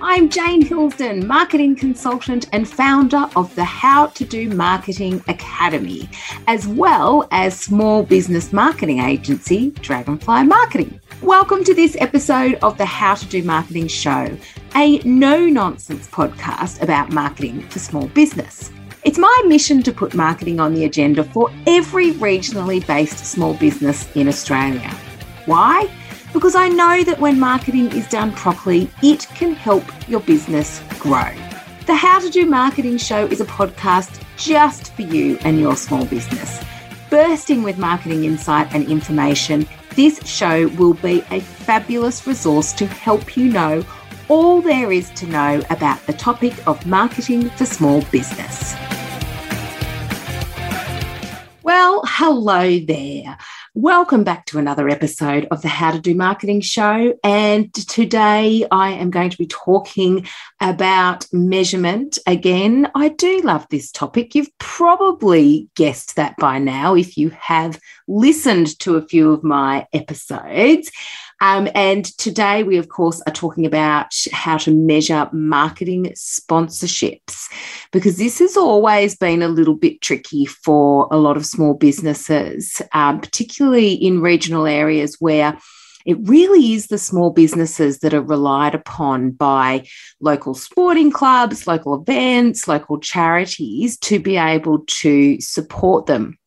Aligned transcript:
I'm 0.00 0.28
Jane 0.28 0.62
Hillsdon, 0.62 1.26
marketing 1.26 1.76
consultant 1.76 2.48
and 2.52 2.68
founder 2.68 3.28
of 3.36 3.54
the 3.54 3.64
How 3.64 4.06
to 4.08 4.24
Do 4.24 4.48
Marketing 4.50 5.22
Academy, 5.28 6.08
as 6.46 6.66
well 6.66 7.28
as 7.30 7.58
small 7.58 8.02
business 8.02 8.52
marketing 8.52 9.00
agency 9.00 9.70
Dragonfly 9.70 10.44
Marketing. 10.44 11.00
Welcome 11.22 11.64
to 11.64 11.74
this 11.74 11.96
episode 12.00 12.54
of 12.62 12.76
the 12.78 12.84
How 12.84 13.14
to 13.14 13.26
Do 13.26 13.42
Marketing 13.42 13.88
Show, 13.88 14.36
a 14.74 14.98
no 14.98 15.46
nonsense 15.46 16.06
podcast 16.08 16.82
about 16.82 17.12
marketing 17.12 17.62
for 17.68 17.78
small 17.78 18.08
business. 18.08 18.70
It's 19.04 19.18
my 19.18 19.42
mission 19.46 19.82
to 19.82 19.92
put 19.92 20.14
marketing 20.14 20.60
on 20.60 20.74
the 20.74 20.84
agenda 20.84 21.24
for 21.24 21.50
every 21.66 22.12
regionally 22.12 22.84
based 22.86 23.24
small 23.26 23.54
business 23.54 24.10
in 24.16 24.28
Australia. 24.28 24.90
Why? 25.46 25.90
Because 26.34 26.56
I 26.56 26.68
know 26.68 27.04
that 27.04 27.20
when 27.20 27.38
marketing 27.38 27.92
is 27.92 28.08
done 28.08 28.32
properly, 28.32 28.90
it 29.02 29.26
can 29.36 29.54
help 29.54 29.84
your 30.08 30.18
business 30.20 30.82
grow. 30.98 31.32
The 31.86 31.94
How 31.94 32.18
to 32.18 32.28
Do 32.28 32.44
Marketing 32.44 32.98
Show 32.98 33.26
is 33.26 33.40
a 33.40 33.44
podcast 33.44 34.20
just 34.36 34.92
for 34.94 35.02
you 35.02 35.38
and 35.42 35.60
your 35.60 35.76
small 35.76 36.04
business. 36.06 36.60
Bursting 37.08 37.62
with 37.62 37.78
marketing 37.78 38.24
insight 38.24 38.74
and 38.74 38.84
information, 38.88 39.68
this 39.94 40.26
show 40.26 40.66
will 40.70 40.94
be 40.94 41.24
a 41.30 41.38
fabulous 41.40 42.26
resource 42.26 42.72
to 42.72 42.86
help 42.86 43.36
you 43.36 43.48
know 43.48 43.84
all 44.28 44.60
there 44.60 44.90
is 44.90 45.10
to 45.10 45.26
know 45.26 45.62
about 45.70 46.04
the 46.06 46.14
topic 46.14 46.66
of 46.66 46.84
marketing 46.84 47.48
for 47.50 47.64
small 47.64 48.02
business. 48.10 48.74
Well, 51.62 52.02
hello 52.06 52.80
there. 52.80 53.38
Welcome 53.76 54.22
back 54.22 54.46
to 54.46 54.60
another 54.60 54.88
episode 54.88 55.48
of 55.50 55.62
the 55.62 55.66
How 55.66 55.90
to 55.90 56.00
Do 56.00 56.14
Marketing 56.14 56.60
Show. 56.60 57.18
And 57.24 57.74
today 57.74 58.64
I 58.70 58.90
am 58.90 59.10
going 59.10 59.30
to 59.30 59.36
be 59.36 59.48
talking 59.48 60.28
about 60.60 61.26
measurement 61.32 62.20
again. 62.24 62.88
I 62.94 63.08
do 63.08 63.40
love 63.40 63.66
this 63.70 63.90
topic. 63.90 64.36
You've 64.36 64.56
probably 64.58 65.68
guessed 65.74 66.14
that 66.14 66.36
by 66.36 66.60
now 66.60 66.94
if 66.94 67.16
you 67.16 67.30
have 67.30 67.80
listened 68.06 68.78
to 68.78 68.96
a 68.96 69.04
few 69.08 69.32
of 69.32 69.42
my 69.42 69.88
episodes. 69.92 70.92
Um, 71.40 71.68
and 71.74 72.04
today 72.18 72.62
we, 72.62 72.76
of 72.76 72.88
course, 72.88 73.20
are 73.26 73.32
talking 73.32 73.66
about 73.66 74.14
how 74.32 74.56
to 74.58 74.70
measure 74.70 75.28
marketing 75.32 76.12
sponsorships 76.14 77.48
because 77.92 78.16
this 78.16 78.38
has 78.38 78.56
always 78.56 79.16
been 79.16 79.42
a 79.42 79.48
little 79.48 79.76
bit 79.76 80.00
tricky 80.00 80.46
for 80.46 81.08
a 81.10 81.16
lot 81.16 81.36
of 81.36 81.46
small 81.46 81.74
businesses, 81.74 82.80
um, 82.92 83.20
particularly 83.20 83.92
in 83.92 84.20
regional 84.20 84.66
areas 84.66 85.16
where 85.18 85.58
it 86.04 86.18
really 86.22 86.74
is 86.74 86.88
the 86.88 86.98
small 86.98 87.30
businesses 87.30 88.00
that 88.00 88.12
are 88.12 88.20
relied 88.20 88.74
upon 88.74 89.30
by 89.30 89.86
local 90.20 90.54
sporting 90.54 91.10
clubs, 91.10 91.66
local 91.66 91.94
events, 91.94 92.68
local 92.68 93.00
charities 93.00 93.96
to 93.98 94.18
be 94.18 94.36
able 94.36 94.84
to 94.86 95.40
support 95.40 96.06
them. 96.06 96.38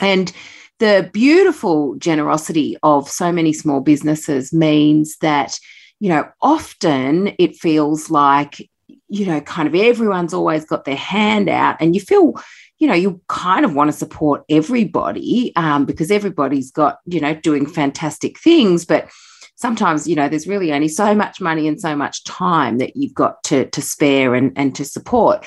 And 0.00 0.32
the 0.78 1.10
beautiful 1.12 1.94
generosity 1.96 2.76
of 2.82 3.08
so 3.08 3.30
many 3.32 3.52
small 3.52 3.80
businesses 3.80 4.52
means 4.52 5.16
that, 5.18 5.58
you 6.00 6.08
know, 6.08 6.28
often 6.42 7.34
it 7.38 7.56
feels 7.56 8.10
like, 8.10 8.68
you 9.08 9.26
know, 9.26 9.40
kind 9.40 9.68
of 9.68 9.74
everyone's 9.74 10.34
always 10.34 10.64
got 10.64 10.84
their 10.84 10.96
hand 10.96 11.48
out 11.48 11.76
and 11.80 11.94
you 11.94 12.00
feel, 12.00 12.34
you 12.78 12.88
know, 12.88 12.94
you 12.94 13.20
kind 13.28 13.64
of 13.64 13.74
want 13.74 13.90
to 13.90 13.96
support 13.96 14.44
everybody 14.48 15.52
um, 15.56 15.84
because 15.84 16.10
everybody's 16.10 16.70
got, 16.70 16.98
you 17.06 17.20
know, 17.20 17.34
doing 17.34 17.66
fantastic 17.66 18.38
things. 18.38 18.84
But 18.84 19.08
sometimes, 19.54 20.08
you 20.08 20.16
know, 20.16 20.28
there's 20.28 20.48
really 20.48 20.72
only 20.72 20.88
so 20.88 21.14
much 21.14 21.40
money 21.40 21.68
and 21.68 21.80
so 21.80 21.94
much 21.94 22.24
time 22.24 22.78
that 22.78 22.96
you've 22.96 23.14
got 23.14 23.42
to, 23.44 23.66
to 23.66 23.80
spare 23.80 24.34
and, 24.34 24.52
and 24.56 24.74
to 24.74 24.84
support. 24.84 25.46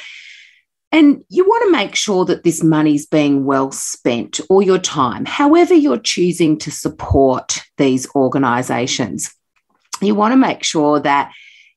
And 0.92 1.24
you 1.30 1.46
want 1.46 1.66
to 1.66 1.72
make 1.72 1.96
sure 1.96 2.24
that 2.26 2.44
this 2.44 2.64
money's 2.64 3.06
being 3.06 3.46
well 3.46 3.72
spent 3.72 4.40
or 4.50 4.62
your 4.62 4.80
time, 4.80 5.26
however, 5.26 5.74
you're 5.74 6.00
choosing 6.00 6.58
to 6.60 6.72
support 6.72 7.62
these 7.78 8.08
organizations. 8.16 9.34
You 10.02 10.16
want 10.16 10.32
to 10.32 10.38
make 10.38 10.64
sure 10.64 11.00
that 11.02 11.32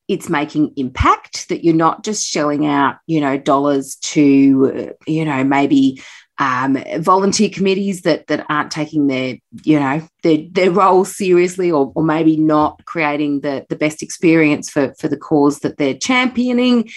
it's 0.07 0.29
making 0.29 0.73
impact, 0.77 1.49
that 1.49 1.65
you're 1.65 1.75
not 1.75 2.05
just 2.05 2.27
shelling 2.27 2.67
out, 2.67 2.97
you 3.07 3.21
know, 3.21 3.39
dollars 3.39 3.97
to, 3.97 4.95
you 5.07 5.25
know, 5.25 5.45
maybe 5.45 6.03
um, 6.41 6.79
volunteer 6.99 7.51
committees 7.51 8.03
that 8.03 8.27
that 8.29 8.47
aren't 8.49 8.71
taking 8.71 9.09
their 9.09 9.37
you 9.63 9.79
know 9.79 10.01
their 10.23 10.39
their 10.51 10.71
role 10.71 11.05
seriously 11.05 11.71
or, 11.71 11.93
or 11.95 12.03
maybe 12.03 12.39
not 12.39 12.83
creating 12.87 13.43
the 13.43 13.67
the 13.69 13.77
best 13.77 14.03
experience 14.03 14.71
for 14.71 14.95
for 14.99 15.07
the 15.07 15.19
cause 15.19 15.59
that 15.59 15.77
they're 15.77 15.95
championing 15.95 16.89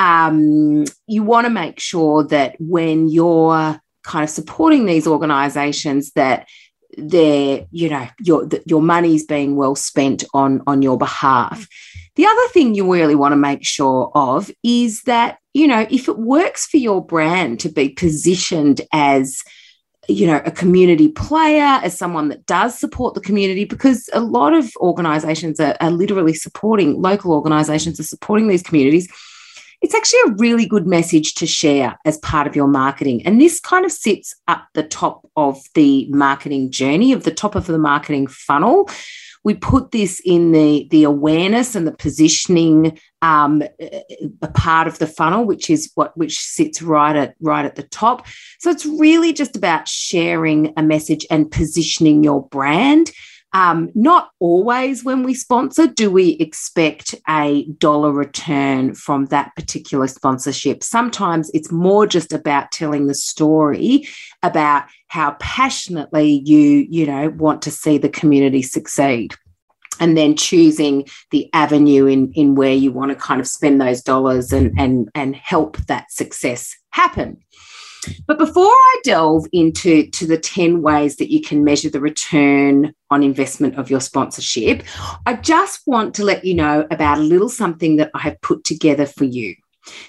um, 0.00 0.84
you 1.06 1.22
want 1.22 1.44
to 1.44 1.50
make 1.50 1.78
sure 1.78 2.24
that 2.24 2.56
when 2.58 3.08
you're 3.08 3.78
kind 4.02 4.24
of 4.24 4.30
supporting 4.30 4.86
these 4.86 5.06
organizations 5.06 6.12
that 6.12 6.48
they're 6.96 7.66
you 7.70 7.88
know 7.88 8.08
your 8.18 8.48
your 8.64 8.82
money's 8.82 9.24
being 9.24 9.54
well 9.56 9.76
spent 9.76 10.24
on 10.34 10.62
on 10.66 10.82
your 10.82 10.96
behalf. 10.96 11.68
The 12.16 12.26
other 12.26 12.48
thing 12.48 12.74
you 12.74 12.90
really 12.90 13.14
want 13.14 13.32
to 13.32 13.36
make 13.36 13.64
sure 13.64 14.10
of 14.14 14.50
is 14.64 15.02
that 15.02 15.38
you 15.52 15.68
know 15.68 15.86
if 15.90 16.08
it 16.08 16.18
works 16.18 16.66
for 16.66 16.78
your 16.78 17.04
brand 17.04 17.60
to 17.60 17.68
be 17.68 17.90
positioned 17.90 18.80
as 18.92 19.42
you 20.08 20.26
know 20.26 20.40
a 20.46 20.50
community 20.50 21.08
player 21.08 21.78
as 21.84 21.96
someone 21.96 22.28
that 22.30 22.46
does 22.46 22.76
support 22.76 23.14
the 23.14 23.20
community 23.20 23.66
because 23.66 24.08
a 24.14 24.20
lot 24.20 24.54
of 24.54 24.72
organizations 24.78 25.60
are, 25.60 25.76
are 25.80 25.90
literally 25.90 26.34
supporting 26.34 27.00
local 27.00 27.32
organizations 27.32 28.00
are 28.00 28.04
supporting 28.04 28.48
these 28.48 28.62
communities 28.62 29.06
it's 29.82 29.94
actually 29.94 30.20
a 30.26 30.34
really 30.36 30.66
good 30.66 30.86
message 30.86 31.34
to 31.34 31.46
share 31.46 31.98
as 32.04 32.18
part 32.18 32.46
of 32.46 32.54
your 32.54 32.66
marketing. 32.66 33.24
And 33.26 33.40
this 33.40 33.60
kind 33.60 33.84
of 33.84 33.92
sits 33.92 34.34
at 34.46 34.62
the 34.74 34.82
top 34.82 35.26
of 35.36 35.58
the 35.74 36.06
marketing 36.10 36.70
journey, 36.70 37.12
of 37.12 37.24
the 37.24 37.30
top 37.30 37.54
of 37.54 37.66
the 37.66 37.78
marketing 37.78 38.26
funnel. 38.26 38.90
We 39.42 39.54
put 39.54 39.90
this 39.90 40.20
in 40.22 40.52
the, 40.52 40.86
the 40.90 41.04
awareness 41.04 41.74
and 41.74 41.86
the 41.86 41.92
positioning 41.92 42.98
um, 43.22 43.62
a 44.42 44.48
part 44.48 44.86
of 44.86 44.98
the 44.98 45.06
funnel, 45.06 45.46
which 45.46 45.70
is 45.70 45.90
what 45.94 46.14
which 46.16 46.38
sits 46.38 46.82
right 46.82 47.16
at 47.16 47.34
right 47.40 47.64
at 47.64 47.74
the 47.74 47.82
top. 47.84 48.26
So 48.58 48.70
it's 48.70 48.84
really 48.84 49.32
just 49.32 49.56
about 49.56 49.88
sharing 49.88 50.74
a 50.76 50.82
message 50.82 51.26
and 51.30 51.50
positioning 51.50 52.22
your 52.22 52.46
brand 52.48 53.12
um, 53.52 53.90
not 53.94 54.30
always 54.38 55.04
when 55.04 55.22
we 55.22 55.34
sponsor 55.34 55.86
do 55.86 56.10
we 56.10 56.30
expect 56.40 57.14
a 57.28 57.64
dollar 57.78 58.12
return 58.12 58.94
from 58.94 59.26
that 59.26 59.54
particular 59.56 60.06
sponsorship. 60.06 60.84
Sometimes 60.84 61.50
it's 61.52 61.72
more 61.72 62.06
just 62.06 62.32
about 62.32 62.70
telling 62.70 63.06
the 63.06 63.14
story 63.14 64.08
about 64.42 64.84
how 65.08 65.36
passionately 65.40 66.42
you, 66.44 66.86
you 66.88 67.06
know, 67.06 67.30
want 67.30 67.62
to 67.62 67.70
see 67.70 67.98
the 67.98 68.08
community 68.08 68.62
succeed 68.62 69.34
and 69.98 70.16
then 70.16 70.34
choosing 70.34 71.06
the 71.30 71.48
avenue 71.52 72.06
in, 72.06 72.32
in 72.32 72.54
where 72.54 72.72
you 72.72 72.90
want 72.90 73.10
to 73.10 73.14
kind 73.14 73.40
of 73.40 73.46
spend 73.46 73.80
those 73.80 74.02
dollars 74.02 74.52
and, 74.52 74.72
and, 74.78 75.08
and 75.14 75.36
help 75.36 75.76
that 75.86 76.10
success 76.10 76.74
happen. 76.90 77.36
But 78.26 78.38
before 78.38 78.64
I 78.64 79.00
delve 79.04 79.46
into 79.52 80.08
to 80.10 80.26
the 80.26 80.38
10 80.38 80.82
ways 80.82 81.16
that 81.16 81.30
you 81.30 81.40
can 81.40 81.64
measure 81.64 81.90
the 81.90 82.00
return 82.00 82.94
on 83.10 83.22
investment 83.22 83.76
of 83.76 83.90
your 83.90 84.00
sponsorship, 84.00 84.82
I 85.26 85.34
just 85.34 85.82
want 85.86 86.14
to 86.14 86.24
let 86.24 86.44
you 86.44 86.54
know 86.54 86.86
about 86.90 87.18
a 87.18 87.22
little 87.22 87.48
something 87.48 87.96
that 87.96 88.10
I 88.14 88.20
have 88.20 88.40
put 88.40 88.64
together 88.64 89.06
for 89.06 89.24
you. 89.24 89.54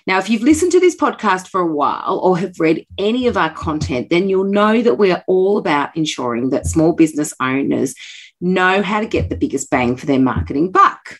Now, 0.06 0.20
if 0.20 0.30
you've 0.30 0.44
listened 0.44 0.72
to 0.74 0.80
this 0.80 0.96
podcast 0.96 1.48
for 1.48 1.62
a 1.62 1.74
while 1.74 2.20
or 2.22 2.38
have 2.38 2.60
read 2.60 2.86
any 2.98 3.28
of 3.28 3.38
our 3.38 3.54
content, 3.54 4.10
then 4.10 4.30
you'll 4.30 4.44
know 4.44 4.82
that 4.82 4.96
we 4.96 5.12
are 5.12 5.24
all 5.28 5.58
about 5.58 5.96
ensuring 5.96 6.50
that 6.50 6.68
small 6.68 6.94
business 6.94 7.34
owners 7.40 7.96
know 8.42 8.82
how 8.82 9.00
to 9.00 9.06
get 9.06 9.30
the 9.30 9.38
biggest 9.38 9.70
bang 9.70 9.96
for 9.96 10.06
their 10.06 10.20
marketing 10.20 10.72
buck. 10.72 11.20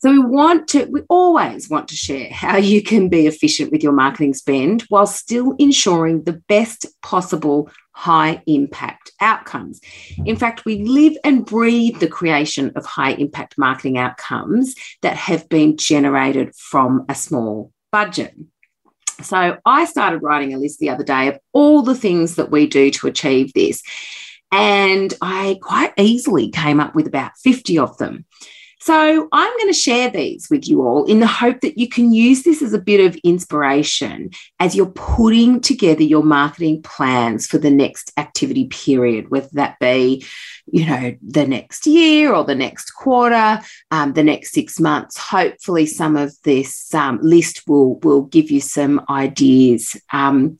So 0.00 0.12
we 0.12 0.20
want 0.20 0.68
to, 0.68 0.84
we 0.84 1.02
always 1.08 1.68
want 1.68 1.88
to 1.88 1.96
share 1.96 2.30
how 2.30 2.56
you 2.56 2.82
can 2.82 3.08
be 3.08 3.26
efficient 3.26 3.72
with 3.72 3.82
your 3.82 3.92
marketing 3.92 4.32
spend 4.32 4.82
while 4.82 5.06
still 5.06 5.56
ensuring 5.58 6.22
the 6.22 6.40
best 6.48 6.86
possible 7.02 7.68
high 7.92 8.40
impact 8.46 9.10
outcomes. 9.20 9.80
In 10.24 10.36
fact, 10.36 10.64
we 10.64 10.84
live 10.84 11.16
and 11.24 11.44
breathe 11.44 11.98
the 11.98 12.06
creation 12.06 12.70
of 12.76 12.86
high 12.86 13.12
impact 13.12 13.58
marketing 13.58 13.98
outcomes 13.98 14.76
that 15.02 15.16
have 15.16 15.48
been 15.48 15.76
generated 15.76 16.54
from 16.54 17.04
a 17.08 17.14
small 17.16 17.72
budget. 17.90 18.36
So 19.22 19.58
I 19.66 19.84
started 19.86 20.22
writing 20.22 20.54
a 20.54 20.58
list 20.58 20.78
the 20.78 20.90
other 20.90 21.02
day 21.02 21.26
of 21.26 21.40
all 21.52 21.82
the 21.82 21.96
things 21.96 22.36
that 22.36 22.52
we 22.52 22.68
do 22.68 22.92
to 22.92 23.08
achieve 23.08 23.52
this. 23.52 23.82
And 24.52 25.12
I 25.20 25.58
quite 25.60 25.92
easily 25.98 26.50
came 26.50 26.78
up 26.78 26.94
with 26.94 27.08
about 27.08 27.32
50 27.42 27.80
of 27.80 27.98
them. 27.98 28.26
So 28.80 29.28
I'm 29.32 29.58
going 29.58 29.72
to 29.72 29.78
share 29.78 30.08
these 30.08 30.48
with 30.48 30.68
you 30.68 30.82
all 30.82 31.04
in 31.04 31.18
the 31.20 31.26
hope 31.26 31.60
that 31.62 31.78
you 31.78 31.88
can 31.88 32.12
use 32.12 32.44
this 32.44 32.62
as 32.62 32.72
a 32.72 32.78
bit 32.78 33.04
of 33.04 33.16
inspiration 33.24 34.30
as 34.60 34.76
you're 34.76 34.86
putting 34.86 35.60
together 35.60 36.04
your 36.04 36.22
marketing 36.22 36.82
plans 36.82 37.46
for 37.46 37.58
the 37.58 37.70
next 37.70 38.12
activity 38.16 38.66
period, 38.66 39.30
whether 39.30 39.48
that 39.54 39.78
be, 39.80 40.24
you 40.70 40.86
know, 40.86 41.14
the 41.22 41.46
next 41.46 41.86
year 41.86 42.32
or 42.32 42.44
the 42.44 42.54
next 42.54 42.92
quarter, 42.92 43.60
um, 43.90 44.12
the 44.12 44.22
next 44.22 44.52
six 44.52 44.78
months. 44.78 45.18
Hopefully, 45.18 45.84
some 45.84 46.16
of 46.16 46.34
this 46.44 46.94
um, 46.94 47.18
list 47.20 47.66
will 47.66 47.96
will 48.00 48.22
give 48.22 48.50
you 48.50 48.60
some 48.60 49.04
ideas. 49.10 50.00
Um, 50.12 50.56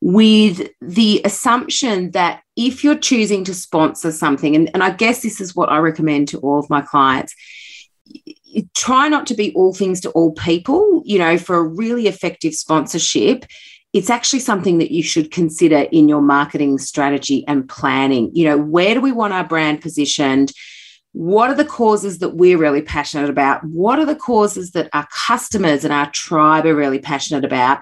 with 0.02 0.70
the 0.82 1.22
assumption 1.26 2.12
that 2.12 2.42
if 2.56 2.84
you're 2.84 2.98
choosing 2.98 3.44
to 3.46 3.54
sponsor 3.54 4.12
something, 4.12 4.56
and, 4.56 4.70
and 4.74 4.84
I 4.84 4.92
guess 4.92 5.22
this 5.22 5.42
is 5.42 5.56
what 5.56 5.70
I 5.70 5.78
recommend 5.80 6.30
to 6.30 6.40
all 6.40 6.60
of 6.60 6.70
my 6.70 6.82
clients, 6.82 7.36
try 8.76 9.10
not 9.10 9.28
to 9.28 9.36
be 9.36 9.54
all 9.54 9.74
things 9.74 10.02
to 10.02 10.10
all 10.12 10.32
people. 10.34 11.02
You 11.06 11.20
know, 11.20 11.38
for 11.38 11.58
a 11.58 11.64
really 11.64 12.08
effective 12.08 12.54
sponsorship, 12.54 13.46
it's 13.92 14.10
actually 14.10 14.40
something 14.40 14.78
that 14.78 14.92
you 14.92 15.04
should 15.04 15.32
consider 15.32 15.80
in 15.92 16.08
your 16.08 16.22
marketing 16.22 16.78
strategy 16.78 17.44
and 17.48 17.68
planning. 17.68 18.30
You 18.34 18.46
know, 18.46 18.58
where 18.58 18.94
do 18.94 19.02
we 19.02 19.12
want 19.12 19.34
our 19.34 19.44
brand 19.44 19.82
positioned? 19.82 20.52
What 21.12 21.50
are 21.50 21.56
the 21.56 21.66
causes 21.66 22.20
that 22.20 22.36
we're 22.36 22.60
really 22.60 22.84
passionate 22.84 23.32
about? 23.32 23.64
What 23.64 23.98
are 23.98 24.06
the 24.06 24.16
causes 24.16 24.72
that 24.72 24.90
our 24.94 25.08
customers 25.08 25.84
and 25.84 25.92
our 25.92 26.10
tribe 26.12 26.66
are 26.68 26.76
really 26.76 27.00
passionate 27.00 27.44
about? 27.44 27.80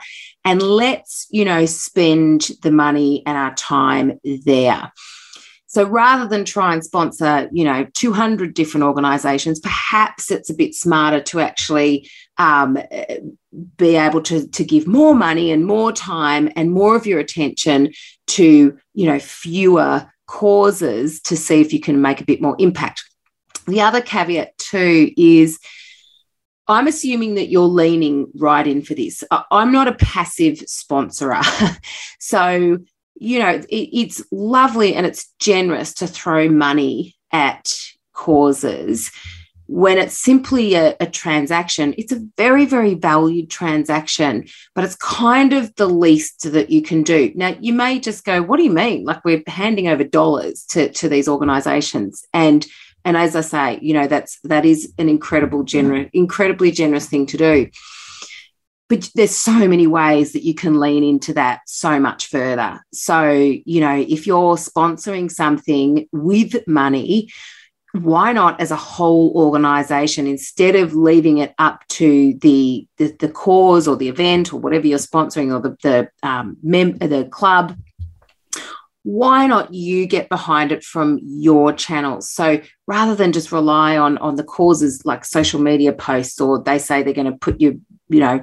And 0.48 0.62
let's, 0.62 1.28
you 1.30 1.44
know, 1.44 1.66
spend 1.66 2.52
the 2.64 2.72
money 2.72 3.22
and 3.26 3.38
our 3.38 3.54
time 3.56 4.18
there. 4.46 4.94
So 5.66 5.84
rather 5.84 6.26
than 6.26 6.46
try 6.46 6.72
and 6.72 6.82
sponsor, 6.82 7.50
you 7.52 7.66
know, 7.66 7.86
200 7.94 8.54
different 8.54 8.86
organizations, 8.86 9.60
perhaps 9.60 10.32
it's 10.32 10.50
a 10.50 10.54
bit 10.54 10.74
smarter 10.74 11.20
to 11.24 11.42
actually 11.42 12.10
um, 12.38 12.78
be 13.76 13.98
able 13.98 14.22
to, 14.22 14.48
to 14.48 14.64
give 14.64 14.88
more 14.88 15.14
money 15.14 15.52
and 15.52 15.66
more 15.66 15.92
time 15.92 16.50
and 16.56 16.72
more 16.72 16.96
of 16.96 17.06
your 17.06 17.20
attention 17.20 17.92
to, 18.28 18.78
you 18.94 19.06
know, 19.06 19.20
fewer 19.20 20.10
causes 20.28 21.20
to 21.24 21.36
see 21.36 21.60
if 21.60 21.74
you 21.74 21.82
can 21.82 22.02
make 22.02 22.22
a 22.22 22.26
bit 22.26 22.42
more 22.42 22.56
impact. 22.58 23.04
The 23.68 23.82
other 23.82 24.00
caveat 24.00 24.58
too 24.58 25.12
is 25.18 25.60
I'm 26.68 26.88
assuming 26.88 27.36
that 27.36 27.48
you're 27.48 27.64
leaning 27.64 28.28
right 28.36 28.66
in 28.66 28.82
for 28.82 28.94
this. 28.94 29.24
I'm 29.52 29.72
not 29.72 29.88
a 29.88 29.94
passive 29.94 30.56
sponsorer. 30.60 31.44
so, 32.20 32.80
you 33.16 33.40
know, 33.40 33.50
it, 33.50 33.68
it's 33.70 34.22
lovely 34.32 34.94
and 34.94 35.06
it's 35.06 35.34
generous 35.40 35.94
to 35.96 36.08
throw 36.08 36.50
money 36.50 37.16
at 37.32 37.72
causes. 38.14 39.12
When 39.70 39.98
it's 39.98 40.18
simply 40.18 40.76
a, 40.76 40.96
a, 41.02 41.06
transaction, 41.06 41.94
it's 41.98 42.14
a 42.14 42.26
very, 42.38 42.66
very 42.66 42.94
valued 42.94 43.50
transaction, 43.50 44.48
but 44.74 44.86
it's 44.86 44.96
kind 44.96 45.52
of 45.52 45.76
the 45.76 45.88
least 45.88 46.50
that 46.50 46.70
you 46.70 46.82
can 46.82 47.04
do. 47.04 47.34
Now, 47.36 47.54
you 47.60 47.74
may 47.74 48.00
just 48.00 48.24
go, 48.24 48.42
What 48.42 48.58
do 48.58 48.64
you 48.64 48.72
mean? 48.72 49.04
Like 49.04 49.26
we're 49.26 49.44
handing 49.46 49.90
over 49.90 50.06
dollars 50.06 50.64
to, 50.70 50.90
to 50.94 51.10
these 51.10 51.28
organizations. 51.28 52.26
And 52.34 52.66
and 53.08 53.16
as 53.16 53.38
I 53.38 53.42
say, 53.42 53.80
you 53.82 53.94
know, 53.94 54.06
that's 54.06 54.38
that 54.44 54.66
is 54.66 54.94
an 54.98 55.08
incredible 55.08 55.64
generous, 55.64 56.10
incredibly 56.12 56.72
generous 56.72 57.08
thing 57.08 57.26
to 57.28 57.38
do. 57.38 57.70
But 58.90 59.10
there's 59.16 59.34
so 59.34 59.66
many 59.66 59.88
ways 59.88 60.34
that 60.34 60.44
you 60.44 60.54
can 60.54 60.78
lean 60.78 61.06
into 61.06 61.34
that 61.36 61.62
so 61.68 62.02
much 62.02 62.28
further. 62.28 62.82
So, 62.92 63.30
you 63.32 63.80
know, 63.80 63.96
if 63.96 64.28
you're 64.28 64.58
sponsoring 64.58 65.32
something 65.32 66.10
with 66.12 66.68
money, 66.68 67.30
why 67.94 68.34
not 68.34 68.60
as 68.60 68.72
a 68.72 68.76
whole 68.76 69.32
organization 69.38 70.28
instead 70.28 70.76
of 70.76 70.94
leaving 70.94 71.38
it 71.38 71.56
up 71.60 71.88
to 71.88 72.34
the 72.42 72.86
the, 72.98 73.16
the 73.22 73.30
cause 73.30 73.88
or 73.88 73.96
the 73.96 74.10
event 74.10 74.52
or 74.52 74.60
whatever 74.60 74.86
you're 74.86 75.00
sponsoring 75.00 75.56
or 75.56 75.62
the 75.62 75.78
the 75.82 76.28
um, 76.28 76.58
the 76.62 77.30
club 77.32 77.74
why 79.08 79.48
not 79.48 79.74
you 79.74 80.06
get 80.06 80.28
behind 80.28 80.74
it 80.74 80.84
from 80.84 81.18
your 81.24 81.72
channels? 81.72 82.30
So 82.30 82.60
rather 82.88 83.16
than 83.16 83.32
just 83.32 83.54
rely 83.54 83.98
on 83.98 84.18
on 84.18 84.36
the 84.36 84.44
causes 84.44 85.06
like 85.06 85.24
social 85.24 85.62
media 85.62 85.94
posts 85.94 86.42
or 86.42 86.62
they 86.62 86.78
say 86.78 87.04
they're 87.04 87.14
going 87.14 87.32
to 87.32 87.38
put 87.38 87.62
your 87.62 87.76
you 88.10 88.20
know 88.20 88.42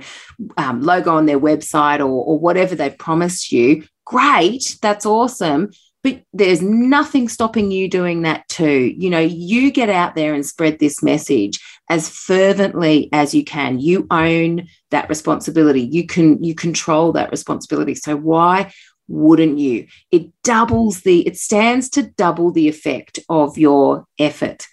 um, 0.57 0.81
logo 0.81 1.15
on 1.15 1.27
their 1.27 1.39
website 1.39 2.01
or, 2.01 2.07
or 2.07 2.39
whatever 2.39 2.75
they've 2.75 2.97
promised 2.97 3.53
you 3.53 3.85
great 4.07 4.79
that's 4.81 5.05
awesome. 5.05 5.71
But 6.03 6.23
there's 6.35 6.61
nothing 6.61 7.29
stopping 7.29 7.71
you 7.71 7.89
doing 7.89 8.23
that 8.23 8.49
too. 8.49 8.95
You 8.97 9.11
know 9.11 9.21
you 9.21 9.71
get 9.71 9.91
out 9.91 10.15
there 10.15 10.33
and 10.33 10.47
spread 10.47 10.79
this 10.79 11.03
message 11.03 11.61
as 11.91 12.09
fervently 12.09 13.11
as 13.13 13.35
you 13.35 13.45
can. 13.45 13.81
You 13.81 14.07
own 14.11 14.67
that 14.91 15.11
responsibility. 15.11 15.83
You 15.83 16.07
can 16.07 16.43
you 16.43 16.55
control 16.55 17.13
that 17.13 17.31
responsibility. 17.31 17.95
So 17.95 18.17
why 18.17 18.73
wouldn't 19.09 19.59
you? 19.59 19.87
It 20.11 20.31
doubles 20.43 21.03
the, 21.03 21.27
it 21.27 21.37
stands 21.37 21.89
to 21.91 22.03
double 22.03 22.51
the 22.51 22.69
effect 22.69 23.19
of 23.29 23.59
your 23.59 24.07
effort. 24.19 24.67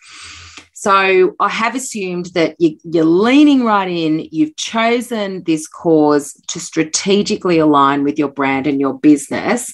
So 0.73 1.35
I 1.39 1.49
have 1.49 1.75
assumed 1.75 2.31
that 2.33 2.55
you, 2.57 2.79
are 2.99 3.05
leaning 3.05 3.63
right 3.63 3.87
in, 3.87 4.27
you've 4.31 4.55
chosen 4.55 5.43
this 5.43 5.67
cause 5.67 6.33
to 6.47 6.59
strategically 6.59 7.59
align 7.59 8.03
with 8.03 8.17
your 8.17 8.29
brand 8.31 8.65
and 8.65 8.79
your 8.79 8.97
business. 8.97 9.71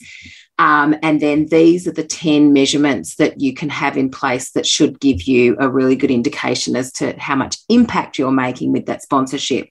Um, 0.60 0.96
and 1.04 1.22
then 1.22 1.46
these 1.46 1.88
are 1.88 1.94
the 1.94 2.04
10 2.04 2.52
measurements 2.52 3.16
that 3.16 3.40
you 3.40 3.54
can 3.54 3.70
have 3.70 3.96
in 3.96 4.10
place 4.10 4.52
that 4.52 4.66
should 4.66 5.00
give 5.00 5.24
you 5.24 5.56
a 5.62 5.70
really 5.70 5.96
good 5.96 6.12
indication 6.12 6.76
as 6.76 6.92
to 6.94 7.18
how 7.18 7.36
much 7.36 7.58
impact 7.70 8.18
you're 8.18 8.32
making 8.32 8.74
with 8.74 8.86
that 8.88 9.02
sponsorship. 9.02 9.70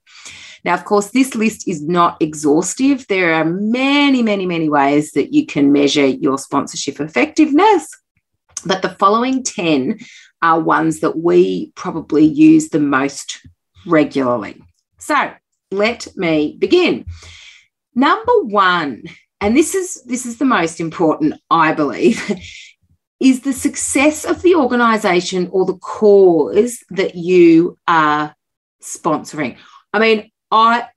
Now, 0.66 0.74
of 0.74 0.84
course, 0.84 1.10
this 1.10 1.36
list 1.36 1.68
is 1.68 1.80
not 1.80 2.20
exhaustive. 2.20 3.06
There 3.06 3.32
are 3.34 3.44
many, 3.44 4.20
many, 4.20 4.46
many 4.46 4.68
ways 4.68 5.12
that 5.12 5.32
you 5.32 5.46
can 5.46 5.70
measure 5.70 6.04
your 6.04 6.38
sponsorship 6.38 6.98
effectiveness, 6.98 7.88
but 8.64 8.82
the 8.82 8.88
following 8.88 9.44
10 9.44 10.00
are 10.42 10.58
ones 10.58 10.98
that 11.00 11.16
we 11.16 11.70
probably 11.76 12.24
use 12.24 12.70
the 12.70 12.80
most 12.80 13.46
regularly. 13.86 14.60
So 14.98 15.30
let 15.70 16.08
me 16.16 16.56
begin. 16.58 17.06
Number 17.94 18.42
one, 18.42 19.04
and 19.40 19.56
this 19.56 19.76
is 19.76 20.02
this 20.04 20.26
is 20.26 20.38
the 20.38 20.44
most 20.44 20.80
important, 20.80 21.34
I 21.48 21.74
believe, 21.74 22.28
is 23.20 23.42
the 23.42 23.52
success 23.52 24.24
of 24.24 24.42
the 24.42 24.56
organization 24.56 25.48
or 25.52 25.64
the 25.64 25.78
cause 25.78 26.82
that 26.90 27.14
you 27.14 27.78
are 27.86 28.34
sponsoring. 28.82 29.58
I 29.92 30.00
mean, 30.00 30.30
I 30.50 30.88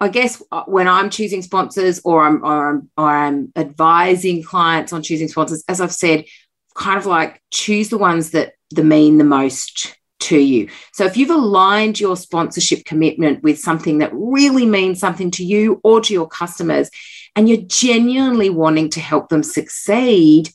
I 0.00 0.08
guess 0.08 0.42
when 0.66 0.88
I'm 0.88 1.08
choosing 1.08 1.40
sponsors 1.40 2.00
or 2.04 2.26
I'm, 2.26 2.44
or 2.44 2.68
I'm, 2.68 2.90
or 2.98 3.08
I'm 3.08 3.52
advising 3.56 4.42
clients 4.42 4.92
on 4.92 5.02
choosing 5.02 5.28
sponsors, 5.28 5.64
as 5.68 5.80
I've 5.80 5.94
said, 5.94 6.26
kind 6.74 6.98
of 6.98 7.06
like 7.06 7.40
choose 7.50 7.88
the 7.88 7.98
ones 7.98 8.32
that 8.32 8.54
the 8.70 8.84
mean 8.84 9.18
the 9.18 9.24
most 9.24 9.96
to 10.20 10.38
you. 10.38 10.68
So 10.92 11.04
if 11.04 11.16
you've 11.16 11.30
aligned 11.30 12.00
your 12.00 12.16
sponsorship 12.16 12.84
commitment 12.84 13.42
with 13.42 13.58
something 13.58 13.98
that 13.98 14.10
really 14.12 14.66
means 14.66 14.98
something 14.98 15.30
to 15.32 15.44
you 15.44 15.80
or 15.84 16.00
to 16.00 16.12
your 16.12 16.28
customers, 16.28 16.90
and 17.36 17.48
you're 17.48 17.62
genuinely 17.66 18.50
wanting 18.50 18.90
to 18.90 19.00
help 19.00 19.28
them 19.28 19.42
succeed, 19.42 20.50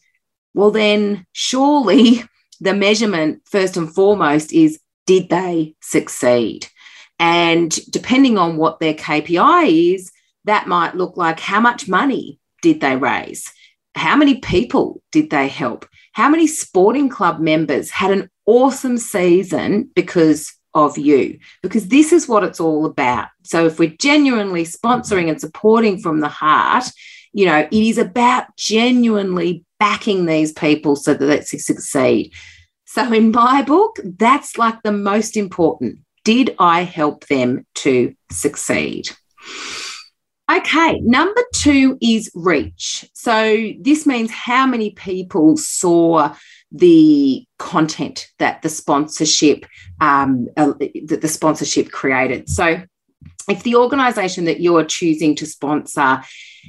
well, 0.54 0.72
then 0.72 1.26
surely 1.32 2.24
the 2.62 2.74
measurement, 2.74 3.42
first 3.46 3.78
and 3.78 3.94
foremost, 3.94 4.54
is 4.54 4.80
did 5.06 5.30
they 5.30 5.76
succeed? 5.82 6.68
And 7.20 7.78
depending 7.92 8.38
on 8.38 8.58
what 8.58 8.80
their 8.80 8.94
KPI 8.94 9.96
is, 9.96 10.12
that 10.46 10.68
might 10.68 10.96
look 10.96 11.18
like 11.18 11.40
how 11.40 11.60
much 11.60 11.88
money 11.88 12.40
did 12.62 12.82
they 12.82 12.96
raise? 12.96 13.52
How 13.96 14.16
many 14.16 14.40
people 14.40 15.02
did 15.12 15.30
they 15.30 15.48
help? 15.48 15.86
How 16.14 16.30
many 16.30 16.48
sporting 16.48 17.10
club 17.10 17.40
members 17.40 17.92
had 17.92 18.12
an 18.12 18.30
awesome 18.46 18.98
season 18.98 19.90
because 19.96 20.54
of 20.74 20.98
you? 20.98 21.40
Because 21.62 21.90
this 21.90 22.14
is 22.14 22.28
what 22.28 22.44
it's 22.44 22.60
all 22.60 22.86
about. 22.86 23.28
So 23.44 23.66
if 23.66 23.80
we're 23.80 23.96
genuinely 24.00 24.64
sponsoring 24.64 25.30
and 25.30 25.40
supporting 25.40 26.00
from 26.00 26.22
the 26.22 26.30
heart, 26.30 26.86
you 27.34 27.46
know, 27.46 27.60
it 27.60 27.74
is 27.74 27.98
about 27.98 28.56
genuinely 28.56 29.66
backing 29.80 30.26
these 30.26 30.52
people 30.52 30.96
so 30.96 31.14
that 31.14 31.26
they 31.26 31.42
succeed. 31.42 32.34
So, 32.86 33.14
in 33.14 33.32
my 33.32 33.62
book, 33.62 34.00
that's 34.04 34.58
like 34.58 34.82
the 34.84 34.92
most 34.92 35.38
important. 35.38 36.00
Did 36.24 36.56
I 36.60 36.84
help 36.84 37.28
them 37.28 37.66
to 37.76 38.14
succeed? 38.32 39.10
Okay, 40.52 41.00
number 41.02 41.42
two 41.54 41.98
is 42.02 42.32
reach. 42.34 43.08
So, 43.14 43.72
this 43.80 44.08
means 44.08 44.32
how 44.32 44.66
many 44.66 44.92
people 44.92 45.58
saw 45.58 46.36
the 46.72 47.46
content 47.60 48.28
that 48.40 48.64
the 48.64 48.70
sponsorship 48.70 49.66
um, 50.02 50.48
uh, 50.58 50.74
that 51.06 51.22
the 51.22 51.28
sponsorship 51.28 51.92
created. 51.92 52.50
So, 52.50 52.82
if 53.48 53.62
the 53.62 53.76
organisation 53.76 54.46
that 54.46 54.60
you're 54.60 54.86
choosing 54.86 55.36
to 55.36 55.46
sponsor 55.46 56.24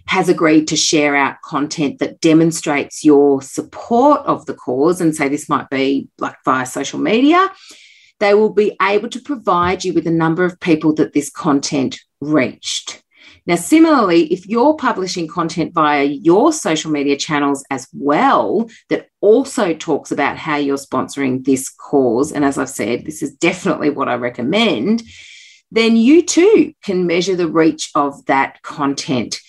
has 0.06 0.28
agreed 0.28 0.68
to 0.68 0.76
share 0.76 1.16
out 1.16 1.40
content 1.42 2.00
that 2.00 2.20
demonstrates 2.20 3.02
your 3.02 3.40
support 3.40 4.20
of 4.26 4.44
the 4.44 4.54
cause, 4.54 5.00
and 5.00 5.16
say 5.16 5.28
this 5.28 5.48
might 5.48 5.70
be 5.70 6.08
like 6.18 6.36
via 6.44 6.66
social 6.66 6.98
media, 6.98 7.50
they 8.20 8.34
will 8.34 8.52
be 8.52 8.76
able 8.80 9.08
to 9.08 9.20
provide 9.20 9.84
you 9.84 9.92
with 9.92 10.06
a 10.06 10.12
number 10.12 10.44
of 10.44 10.60
people 10.60 10.94
that 10.94 11.12
this 11.12 11.30
content 11.30 11.98
reached. 12.20 13.02
Now, 13.46 13.56
similarly, 13.56 14.32
if 14.32 14.46
you're 14.46 14.74
publishing 14.74 15.26
content 15.26 15.72
via 15.72 16.04
your 16.04 16.52
social 16.52 16.90
media 16.90 17.16
channels 17.16 17.64
as 17.70 17.88
well, 17.92 18.70
that 18.90 19.08
also 19.20 19.74
talks 19.74 20.12
about 20.12 20.36
how 20.36 20.56
you're 20.56 20.76
sponsoring 20.76 21.44
this 21.44 21.68
cause, 21.70 22.32
and 22.32 22.44
as 22.44 22.58
I've 22.58 22.68
said, 22.68 23.04
this 23.04 23.22
is 23.22 23.32
definitely 23.34 23.90
what 23.90 24.08
I 24.08 24.14
recommend, 24.14 25.02
then 25.72 25.96
you 25.96 26.22
too 26.22 26.74
can 26.82 27.06
measure 27.06 27.36
the 27.36 27.48
reach 27.48 27.90
of 27.94 28.24
that 28.26 28.62
content. 28.62 29.40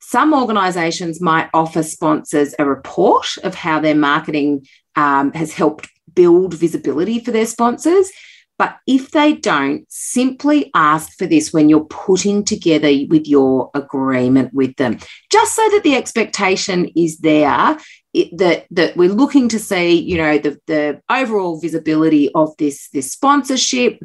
Some 0.00 0.34
organizations 0.34 1.20
might 1.20 1.50
offer 1.54 1.82
sponsors 1.82 2.54
a 2.58 2.64
report 2.64 3.26
of 3.42 3.54
how 3.54 3.80
their 3.80 3.94
marketing 3.94 4.66
um, 4.96 5.32
has 5.32 5.52
helped 5.52 5.88
build 6.16 6.54
visibility 6.54 7.20
for 7.20 7.30
their 7.30 7.46
sponsors. 7.46 8.10
But 8.58 8.78
if 8.86 9.10
they 9.10 9.34
don't, 9.34 9.84
simply 9.90 10.70
ask 10.74 11.16
for 11.18 11.26
this 11.26 11.52
when 11.52 11.68
you're 11.68 11.84
putting 11.84 12.42
together 12.42 12.90
with 13.08 13.28
your 13.28 13.70
agreement 13.74 14.54
with 14.54 14.74
them, 14.76 14.98
just 15.30 15.54
so 15.54 15.68
that 15.70 15.82
the 15.84 15.94
expectation 15.94 16.90
is 16.96 17.18
there 17.18 17.78
it, 18.16 18.36
that 18.38 18.66
that 18.70 18.96
we're 18.96 19.12
looking 19.12 19.48
to 19.50 19.58
see, 19.58 20.00
you 20.00 20.16
know, 20.16 20.38
the, 20.38 20.58
the 20.66 21.00
overall 21.10 21.60
visibility 21.60 22.30
of 22.34 22.56
this 22.56 22.88
this 22.88 23.12
sponsorship, 23.12 24.02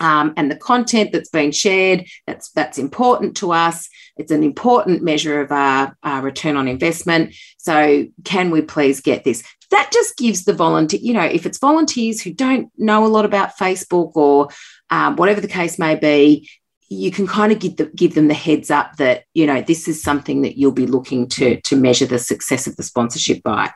um, 0.00 0.34
and 0.36 0.50
the 0.50 0.56
content 0.56 1.12
that's 1.12 1.30
been 1.30 1.52
shared 1.52 2.06
that's 2.26 2.50
that's 2.50 2.78
important 2.78 3.36
to 3.38 3.52
us. 3.52 3.88
It's 4.16 4.30
an 4.30 4.42
important 4.42 5.02
measure 5.02 5.40
of 5.40 5.50
our, 5.50 5.96
our, 6.02 6.22
return 6.22 6.56
on 6.56 6.68
investment. 6.68 7.34
So 7.58 8.06
can 8.24 8.50
we 8.50 8.62
please 8.62 9.00
get 9.00 9.24
this? 9.24 9.42
That 9.70 9.90
just 9.92 10.16
gives 10.16 10.44
the 10.44 10.52
volunteer 10.52 11.00
you 11.02 11.12
know 11.12 11.24
if 11.24 11.46
it's 11.46 11.58
volunteers 11.58 12.20
who 12.20 12.32
don't 12.32 12.70
know 12.78 13.04
a 13.04 13.08
lot 13.08 13.24
about 13.24 13.56
facebook 13.56 14.12
or 14.14 14.48
um, 14.90 15.16
whatever 15.16 15.40
the 15.40 15.48
case 15.48 15.78
may 15.78 15.96
be 15.96 16.48
you 16.88 17.10
can 17.10 17.26
kind 17.26 17.50
of 17.50 17.58
give, 17.58 17.76
the, 17.76 17.86
give 17.86 18.14
them 18.14 18.28
the 18.28 18.34
heads 18.34 18.70
up 18.70 18.96
that 18.96 19.24
you 19.34 19.46
know 19.46 19.62
this 19.62 19.88
is 19.88 20.02
something 20.02 20.42
that 20.42 20.58
you'll 20.58 20.72
be 20.72 20.86
looking 20.86 21.28
to 21.28 21.60
to 21.62 21.76
measure 21.76 22.06
the 22.06 22.18
success 22.18 22.66
of 22.66 22.76
the 22.76 22.82
sponsorship 22.82 23.42
by 23.42 23.70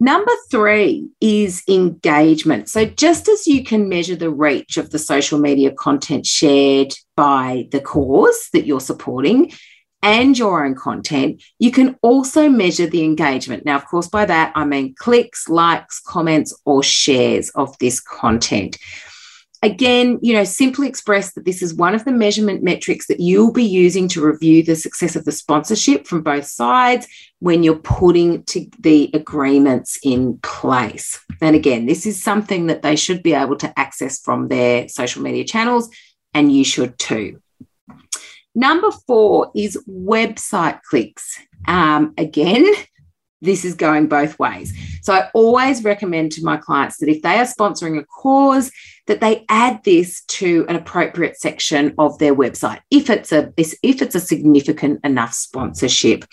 Number 0.00 0.32
three 0.50 1.08
is 1.20 1.62
engagement. 1.68 2.68
So, 2.68 2.84
just 2.84 3.28
as 3.28 3.46
you 3.46 3.64
can 3.64 3.88
measure 3.88 4.16
the 4.16 4.30
reach 4.30 4.76
of 4.76 4.90
the 4.90 4.98
social 4.98 5.38
media 5.38 5.70
content 5.70 6.26
shared 6.26 6.94
by 7.16 7.68
the 7.70 7.80
cause 7.80 8.48
that 8.52 8.66
you're 8.66 8.80
supporting 8.80 9.52
and 10.02 10.36
your 10.36 10.66
own 10.66 10.74
content, 10.74 11.42
you 11.58 11.70
can 11.70 11.96
also 12.02 12.48
measure 12.48 12.86
the 12.86 13.04
engagement. 13.04 13.64
Now, 13.64 13.76
of 13.76 13.86
course, 13.86 14.08
by 14.08 14.26
that, 14.26 14.52
I 14.54 14.64
mean 14.64 14.94
clicks, 14.98 15.48
likes, 15.48 16.00
comments, 16.00 16.54
or 16.64 16.82
shares 16.82 17.50
of 17.50 17.76
this 17.78 18.00
content. 18.00 18.76
Again, 19.64 20.18
you 20.20 20.34
know, 20.34 20.44
simply 20.44 20.86
express 20.88 21.32
that 21.32 21.46
this 21.46 21.62
is 21.62 21.72
one 21.72 21.94
of 21.94 22.04
the 22.04 22.12
measurement 22.12 22.62
metrics 22.62 23.06
that 23.06 23.18
you'll 23.18 23.50
be 23.50 23.64
using 23.64 24.08
to 24.08 24.22
review 24.22 24.62
the 24.62 24.76
success 24.76 25.16
of 25.16 25.24
the 25.24 25.32
sponsorship 25.32 26.06
from 26.06 26.20
both 26.20 26.44
sides 26.44 27.08
when 27.38 27.62
you're 27.62 27.76
putting 27.76 28.42
to 28.42 28.66
the 28.78 29.10
agreements 29.14 29.98
in 30.02 30.36
place. 30.42 31.18
And 31.40 31.56
again, 31.56 31.86
this 31.86 32.04
is 32.04 32.22
something 32.22 32.66
that 32.66 32.82
they 32.82 32.94
should 32.94 33.22
be 33.22 33.32
able 33.32 33.56
to 33.56 33.78
access 33.78 34.20
from 34.20 34.48
their 34.48 34.86
social 34.88 35.22
media 35.22 35.44
channels, 35.44 35.88
and 36.34 36.54
you 36.54 36.62
should 36.62 36.98
too. 36.98 37.40
Number 38.54 38.90
four 38.90 39.50
is 39.56 39.82
website 39.88 40.82
clicks. 40.82 41.38
Um, 41.66 42.12
again, 42.18 42.66
this 43.44 43.64
is 43.64 43.74
going 43.74 44.08
both 44.08 44.38
ways. 44.38 44.72
So 45.02 45.12
I 45.12 45.30
always 45.34 45.84
recommend 45.84 46.32
to 46.32 46.44
my 46.44 46.56
clients 46.56 46.98
that 46.98 47.08
if 47.08 47.22
they 47.22 47.38
are 47.38 47.44
sponsoring 47.44 47.98
a 47.98 48.04
cause, 48.04 48.70
that 49.06 49.20
they 49.20 49.44
add 49.48 49.84
this 49.84 50.24
to 50.24 50.64
an 50.68 50.76
appropriate 50.76 51.38
section 51.38 51.94
of 51.98 52.18
their 52.18 52.34
website 52.34 52.80
if 52.90 53.10
it's 53.10 53.32
a 53.32 53.52
if 53.58 54.00
it's 54.02 54.14
a 54.14 54.20
significant 54.20 55.00
enough 55.04 55.34
sponsorship. 55.34 56.24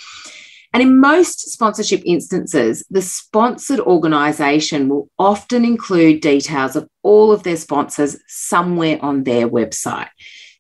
And 0.74 0.82
in 0.82 1.02
most 1.02 1.52
sponsorship 1.52 2.02
instances, 2.06 2.86
the 2.90 3.02
sponsored 3.02 3.82
organisation 3.82 4.88
will 4.88 5.10
often 5.20 5.66
include 5.66 6.22
details 6.22 6.78
of 6.78 6.88
all 7.04 7.34
of 7.34 7.44
their 7.44 7.58
sponsors 7.58 8.18
somewhere 8.28 8.98
on 9.02 9.26
their 9.26 9.50
website. 9.50 10.08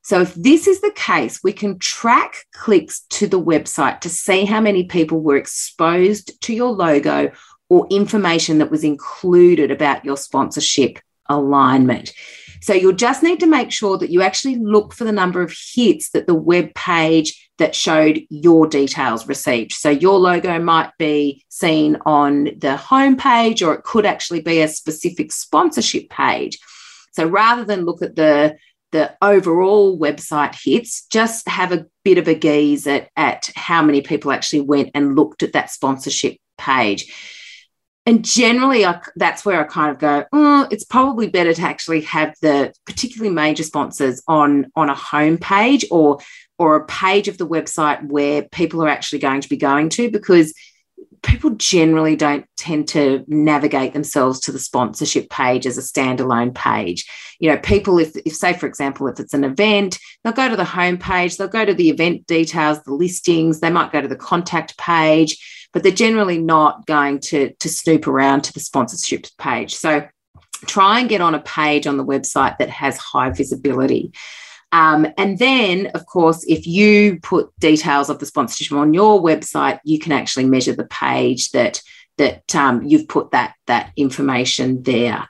So, 0.03 0.21
if 0.21 0.33
this 0.33 0.67
is 0.67 0.81
the 0.81 0.91
case, 0.95 1.41
we 1.43 1.53
can 1.53 1.77
track 1.77 2.45
clicks 2.53 3.01
to 3.11 3.27
the 3.27 3.41
website 3.41 4.01
to 4.01 4.09
see 4.09 4.45
how 4.45 4.59
many 4.59 4.85
people 4.85 5.21
were 5.21 5.37
exposed 5.37 6.41
to 6.41 6.53
your 6.53 6.71
logo 6.71 7.31
or 7.69 7.87
information 7.89 8.57
that 8.57 8.71
was 8.71 8.83
included 8.83 9.71
about 9.71 10.03
your 10.03 10.17
sponsorship 10.17 10.99
alignment. 11.29 12.13
So, 12.61 12.73
you'll 12.73 12.93
just 12.93 13.21
need 13.21 13.39
to 13.41 13.45
make 13.45 13.71
sure 13.71 13.97
that 13.99 14.09
you 14.09 14.23
actually 14.23 14.55
look 14.55 14.93
for 14.93 15.03
the 15.03 15.11
number 15.11 15.41
of 15.43 15.55
hits 15.73 16.09
that 16.11 16.25
the 16.25 16.35
web 16.35 16.73
page 16.73 17.49
that 17.59 17.75
showed 17.75 18.21
your 18.29 18.65
details 18.65 19.27
received. 19.27 19.71
So, 19.71 19.91
your 19.91 20.17
logo 20.17 20.59
might 20.59 20.91
be 20.97 21.45
seen 21.49 21.97
on 22.07 22.45
the 22.45 22.75
homepage, 22.75 23.65
or 23.65 23.75
it 23.75 23.83
could 23.83 24.07
actually 24.07 24.41
be 24.41 24.61
a 24.61 24.67
specific 24.67 25.31
sponsorship 25.31 26.09
page. 26.09 26.57
So, 27.11 27.25
rather 27.25 27.63
than 27.65 27.85
look 27.85 28.01
at 28.01 28.15
the 28.15 28.57
the 28.91 29.15
overall 29.21 29.97
website 29.97 30.55
hits, 30.61 31.05
just 31.07 31.47
have 31.47 31.71
a 31.71 31.85
bit 32.03 32.17
of 32.17 32.27
a 32.27 32.35
gaze 32.35 32.87
at, 32.87 33.09
at 33.15 33.49
how 33.55 33.81
many 33.81 34.01
people 34.01 34.31
actually 34.31 34.61
went 34.61 34.91
and 34.93 35.15
looked 35.15 35.43
at 35.43 35.53
that 35.53 35.69
sponsorship 35.69 36.37
page. 36.57 37.13
And 38.05 38.25
generally, 38.25 38.85
I, 38.85 38.99
that's 39.15 39.45
where 39.45 39.61
I 39.61 39.63
kind 39.63 39.91
of 39.91 39.99
go, 39.99 40.25
oh, 40.33 40.67
it's 40.71 40.83
probably 40.83 41.29
better 41.29 41.53
to 41.53 41.61
actually 41.61 42.01
have 42.01 42.33
the 42.41 42.73
particularly 42.85 43.33
major 43.33 43.63
sponsors 43.63 44.21
on, 44.27 44.71
on 44.75 44.89
a 44.89 44.95
home 44.95 45.37
page 45.37 45.85
or, 45.91 46.19
or 46.57 46.75
a 46.75 46.85
page 46.85 47.27
of 47.27 47.37
the 47.37 47.47
website 47.47 48.05
where 48.07 48.43
people 48.43 48.83
are 48.83 48.89
actually 48.89 49.19
going 49.19 49.41
to 49.41 49.49
be 49.49 49.57
going 49.57 49.89
to 49.89 50.09
because– 50.09 50.53
people 51.23 51.51
generally 51.51 52.15
don't 52.15 52.45
tend 52.57 52.87
to 52.89 53.23
navigate 53.27 53.93
themselves 53.93 54.39
to 54.39 54.51
the 54.51 54.59
sponsorship 54.59 55.29
page 55.29 55.65
as 55.65 55.77
a 55.77 55.81
standalone 55.81 56.53
page. 56.53 57.07
You 57.39 57.51
know, 57.51 57.57
people, 57.57 57.99
if, 57.99 58.15
if 58.25 58.35
say, 58.35 58.53
for 58.53 58.65
example, 58.65 59.07
if 59.07 59.19
it's 59.19 59.33
an 59.33 59.43
event, 59.43 59.99
they'll 60.23 60.33
go 60.33 60.49
to 60.49 60.55
the 60.55 60.65
home 60.65 60.97
page, 60.97 61.37
they'll 61.37 61.47
go 61.47 61.65
to 61.65 61.73
the 61.73 61.89
event 61.89 62.25
details, 62.27 62.81
the 62.83 62.93
listings, 62.93 63.59
they 63.59 63.69
might 63.69 63.91
go 63.91 64.01
to 64.01 64.07
the 64.07 64.15
contact 64.15 64.77
page, 64.77 65.67
but 65.73 65.83
they're 65.83 65.91
generally 65.91 66.39
not 66.39 66.85
going 66.87 67.19
to, 67.19 67.53
to 67.59 67.69
snoop 67.69 68.07
around 68.07 68.43
to 68.45 68.53
the 68.53 68.59
sponsorship 68.59 69.27
page. 69.37 69.75
So 69.75 70.07
try 70.65 70.99
and 70.99 71.09
get 71.09 71.21
on 71.21 71.35
a 71.35 71.39
page 71.39 71.87
on 71.87 71.97
the 71.97 72.05
website 72.05 72.57
that 72.57 72.69
has 72.69 72.97
high 72.97 73.29
visibility. 73.29 74.11
Um, 74.71 75.07
and 75.17 75.37
then, 75.37 75.87
of 75.87 76.05
course, 76.05 76.45
if 76.47 76.65
you 76.65 77.19
put 77.21 77.51
details 77.59 78.09
of 78.09 78.19
the 78.19 78.25
sponsorship 78.25 78.77
on 78.77 78.93
your 78.93 79.21
website, 79.21 79.79
you 79.83 79.99
can 79.99 80.11
actually 80.11 80.45
measure 80.45 80.73
the 80.73 80.85
page 80.85 81.51
that 81.51 81.81
that 82.17 82.55
um, 82.55 82.83
you've 82.83 83.07
put 83.07 83.31
that 83.31 83.55
that 83.67 83.91
information 83.95 84.83
there. 84.83 85.27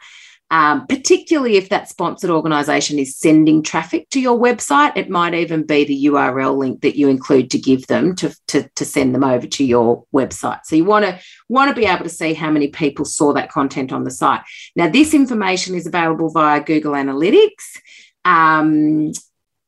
Um, 0.51 0.85
particularly 0.85 1.55
if 1.55 1.69
that 1.69 1.87
sponsored 1.87 2.29
organisation 2.29 2.99
is 2.99 3.15
sending 3.15 3.63
traffic 3.63 4.09
to 4.09 4.19
your 4.19 4.37
website, 4.37 4.97
it 4.97 5.09
might 5.09 5.33
even 5.33 5.65
be 5.65 5.85
the 5.85 6.07
URL 6.07 6.57
link 6.57 6.81
that 6.81 6.97
you 6.97 7.07
include 7.07 7.49
to 7.51 7.57
give 7.57 7.87
them 7.87 8.15
to, 8.17 8.35
to, 8.49 8.69
to 8.75 8.83
send 8.83 9.15
them 9.15 9.23
over 9.23 9.47
to 9.47 9.63
your 9.63 10.03
website. 10.13 10.59
So 10.65 10.75
you 10.75 10.83
want 10.83 11.05
to 11.05 11.17
want 11.47 11.69
to 11.69 11.81
be 11.81 11.87
able 11.87 12.03
to 12.03 12.09
see 12.09 12.33
how 12.33 12.51
many 12.51 12.67
people 12.67 13.05
saw 13.05 13.31
that 13.31 13.49
content 13.49 13.93
on 13.93 14.03
the 14.03 14.11
site. 14.11 14.41
Now, 14.75 14.89
this 14.89 15.13
information 15.13 15.73
is 15.73 15.87
available 15.87 16.29
via 16.29 16.61
Google 16.61 16.93
Analytics. 16.93 17.79
Um, 18.25 19.13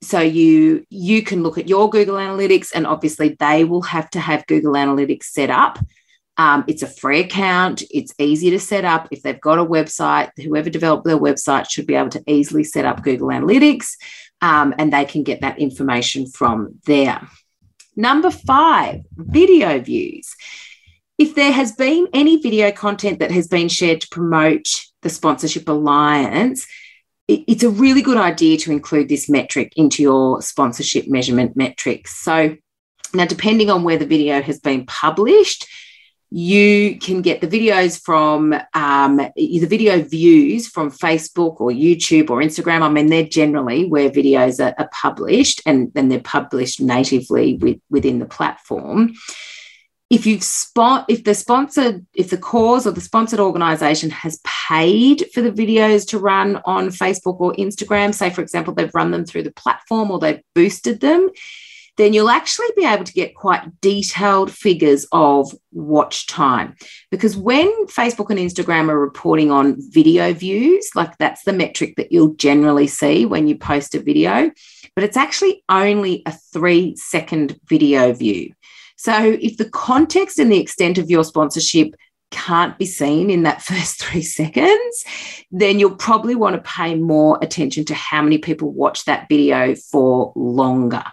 so 0.04 0.20
you 0.20 0.86
you 0.90 1.24
can 1.24 1.44
look 1.44 1.58
at 1.58 1.70
your 1.70 1.90
google 1.90 2.16
analytics 2.16 2.70
and 2.74 2.86
obviously 2.86 3.36
they 3.40 3.64
will 3.64 3.82
have 3.82 4.10
to 4.12 4.20
have 4.20 4.46
google 4.48 4.74
analytics 4.74 5.24
set 5.26 5.50
up. 5.50 5.80
Um, 6.36 6.64
it's 6.68 6.82
a 6.82 6.88
free 6.88 7.20
account. 7.20 7.84
It's 7.92 8.14
easy 8.18 8.50
to 8.50 8.60
set 8.60 8.86
up. 8.86 9.08
If 9.12 9.22
they've 9.22 9.40
got 9.40 9.60
a 9.60 9.66
website 9.66 10.32
whoever 10.42 10.70
developed 10.70 11.06
their 11.06 11.20
website 11.20 11.70
should 11.70 11.86
be 11.86 11.96
able 11.96 12.10
to 12.10 12.24
easily 12.28 12.64
set 12.64 12.86
up 12.86 13.04
google 13.04 13.28
analytics 13.28 13.92
um, 14.42 14.74
and 14.78 14.92
they 14.92 15.06
can 15.06 15.24
get 15.24 15.42
that 15.42 15.60
information 15.60 16.28
from 16.28 16.80
there. 16.86 17.28
Number 17.96 18.32
five 18.32 19.02
video 19.16 19.80
views. 19.80 20.36
If 21.18 21.36
there 21.36 21.52
has 21.52 21.74
been 21.74 22.08
any 22.12 22.42
video 22.42 22.72
content 22.72 23.20
that 23.20 23.32
has 23.32 23.48
been 23.48 23.70
shared 23.70 24.02
to 24.02 24.08
promote 24.10 24.68
the 25.04 25.10
Sponsorship 25.10 25.70
Alliance, 25.70 26.66
it's 27.28 27.64
a 27.64 27.70
really 27.70 28.02
good 28.02 28.18
idea 28.18 28.58
to 28.58 28.72
include 28.72 29.10
this 29.10 29.30
metric 29.30 29.74
into 29.76 30.04
your 30.04 30.42
sponsorship 30.42 31.08
measurement 31.08 31.56
metrics. 31.56 32.20
So, 32.20 32.58
now 33.14 33.26
depending 33.26 33.70
on 33.70 33.84
where 33.84 33.98
the 33.98 34.06
video 34.06 34.42
has 34.42 34.60
been 34.60 34.86
published, 34.86 35.68
you 36.36 36.98
can 36.98 37.22
get 37.22 37.42
the 37.42 37.48
videos 37.48 38.02
from 38.02 38.56
um, 38.74 39.18
the 39.36 39.66
video 39.66 40.02
views 40.02 40.68
from 40.68 40.90
Facebook 40.90 41.62
or 41.62 41.70
YouTube 41.70 42.32
or 42.32 42.42
Instagram. 42.42 42.82
I 42.82 42.90
mean, 42.90 43.06
they're 43.06 43.24
generally 43.24 43.86
where 43.86 44.10
videos 44.10 44.60
are, 44.60 44.74
are 44.80 44.90
published 44.92 45.62
and 45.68 45.94
then 45.94 46.10
they're 46.10 46.20
published 46.20 46.82
natively 46.82 47.58
with, 47.58 47.80
within 47.92 48.18
the 48.18 48.26
platform. 48.26 49.14
If 50.14 50.28
you've 50.28 50.44
spot, 50.44 51.06
if 51.08 51.24
the 51.24 51.34
sponsored, 51.34 52.06
if 52.14 52.30
the 52.30 52.38
cause 52.38 52.86
or 52.86 52.92
the 52.92 53.02
sponsored 53.02 53.40
organization 53.40 54.12
has 54.12 54.40
paid 54.44 55.26
for 55.34 55.42
the 55.42 55.52
videos 55.52 56.08
to 56.10 56.20
run 56.20 56.62
on 56.66 56.90
Facebook 56.90 57.40
or 57.40 57.54
Instagram, 57.54 58.14
say 58.14 58.30
for 58.30 58.42
example, 58.42 58.76
they've 58.76 58.94
run 58.94 59.10
them 59.10 59.26
through 59.26 59.42
the 59.42 59.52
platform 59.52 60.12
or 60.12 60.20
they've 60.20 60.44
boosted 60.54 61.00
them, 61.00 61.32
then 61.98 62.14
you'll 62.14 62.30
actually 62.30 62.68
be 62.76 62.86
able 62.86 63.06
to 63.06 63.14
get 63.14 63.34
quite 63.34 63.82
detailed 63.82 64.52
figures 64.52 65.08
of 65.12 65.52
watch 65.72 66.28
time. 66.28 66.76
Because 67.10 67.36
when 67.36 67.88
Facebook 67.88 68.30
and 68.30 68.38
Instagram 68.38 68.90
are 68.90 69.00
reporting 69.00 69.50
on 69.50 69.78
video 69.80 70.32
views, 70.32 70.92
like 70.94 71.18
that's 71.18 71.44
the 71.44 71.54
metric 71.54 71.96
that 71.98 72.12
you'll 72.12 72.36
generally 72.36 72.86
see 72.86 73.26
when 73.26 73.48
you 73.48 73.58
post 73.58 73.96
a 73.96 74.00
video, 74.00 74.52
but 74.94 75.04
it's 75.04 75.18
actually 75.18 75.64
only 75.70 76.22
a 76.28 76.32
three 76.54 76.96
second 76.98 77.60
video 77.68 78.14
view. 78.14 78.54
So 79.04 79.38
if 79.42 79.58
the 79.58 79.70
context 79.70 80.40
and 80.40 80.50
the 80.50 80.62
extent 80.62 80.98
of 80.98 81.10
your 81.10 81.26
sponsorship 81.26 81.94
can't 82.32 82.78
be 82.78 82.86
seen 82.86 83.30
in 83.30 83.44
that 83.44 83.62
first 83.70 84.02
three 84.02 84.22
seconds, 84.22 85.04
then 85.52 85.78
you'll 85.78 85.98
probably 85.98 86.36
want 86.36 86.56
to 86.56 86.62
pay 86.62 86.96
more 86.96 87.38
attention 87.42 87.84
to 87.86 87.94
how 87.96 88.22
many 88.22 88.38
people 88.38 88.72
watch 88.72 89.04
that 89.04 89.28
video 89.28 89.76
for 89.76 90.32
longer. 90.38 91.04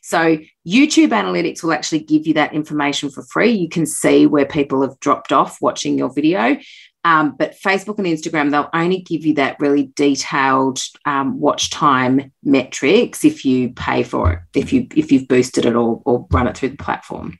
So 0.00 0.38
YouTube 0.64 1.08
Analytics 1.08 1.64
will 1.64 1.72
actually 1.72 2.00
give 2.00 2.24
you 2.24 2.34
that 2.34 2.54
information 2.54 3.10
for 3.10 3.24
free. 3.24 3.50
You 3.50 3.68
can 3.68 3.84
see 3.84 4.26
where 4.26 4.46
people 4.46 4.82
have 4.82 5.00
dropped 5.00 5.32
off 5.32 5.60
watching 5.60 5.98
your 5.98 6.12
video. 6.12 6.56
Um, 7.04 7.36
but 7.38 7.54
Facebook 7.60 7.98
and 7.98 8.06
Instagram, 8.06 8.50
they'll 8.50 8.70
only 8.72 9.00
give 9.00 9.26
you 9.26 9.34
that 9.34 9.60
really 9.60 9.92
detailed 9.94 10.82
um, 11.04 11.38
watch 11.38 11.68
time 11.68 12.32
metrics 12.42 13.24
if 13.24 13.44
you 13.44 13.70
pay 13.74 14.02
for 14.02 14.32
it, 14.32 14.58
if 14.58 14.72
you 14.72 14.86
if 14.96 15.12
you've 15.12 15.28
boosted 15.28 15.66
it 15.66 15.76
or, 15.76 16.00
or 16.06 16.26
run 16.30 16.48
it 16.48 16.56
through 16.56 16.70
the 16.70 16.76
platform, 16.76 17.38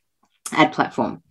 ad 0.52 0.72
platform. 0.72 1.22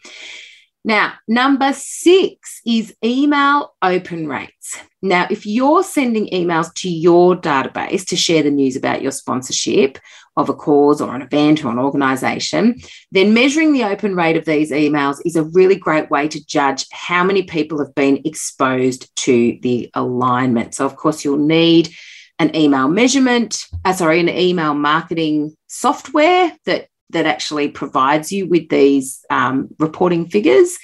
Now, 0.85 1.13
number 1.29 1.71
six 1.71 2.59
is 2.65 2.93
email 3.03 3.73
open 3.81 4.27
rates. 4.27 4.77
Now, 5.01 5.27
if 5.29 5.45
you're 5.45 5.83
sending 5.83 6.27
emails 6.27 6.73
to 6.75 6.89
your 6.89 7.37
database 7.37 8.05
to 8.07 8.17
share 8.17 8.43
the 8.43 8.51
news 8.51 8.75
about 8.75 9.01
your 9.01 9.11
sponsorship 9.11 9.97
of 10.35 10.49
a 10.49 10.53
cause 10.53 10.99
or 10.99 11.15
an 11.15 11.21
event 11.21 11.63
or 11.63 11.71
an 11.71 11.79
organization, 11.79 12.81
then 13.11 13.33
measuring 13.33 13.71
the 13.71 13.85
open 13.85 14.15
rate 14.15 14.35
of 14.35 14.43
these 14.43 14.71
emails 14.71 15.21
is 15.25 15.37
a 15.37 15.43
really 15.43 15.75
great 15.75 16.09
way 16.09 16.27
to 16.27 16.45
judge 16.45 16.85
how 16.91 17.23
many 17.23 17.43
people 17.43 17.79
have 17.79 17.95
been 17.95 18.21
exposed 18.25 19.15
to 19.15 19.57
the 19.61 19.89
alignment. 19.93 20.75
So, 20.75 20.85
of 20.85 20.97
course, 20.97 21.23
you'll 21.23 21.37
need 21.37 21.93
an 22.39 22.53
email 22.55 22.89
measurement, 22.89 23.63
uh, 23.85 23.93
sorry, 23.93 24.19
an 24.19 24.27
email 24.27 24.73
marketing 24.73 25.55
software 25.67 26.51
that 26.65 26.87
that 27.13 27.25
actually 27.25 27.69
provides 27.69 28.31
you 28.31 28.47
with 28.47 28.69
these 28.69 29.25
um, 29.29 29.69
reporting 29.79 30.27
figures. 30.29 30.77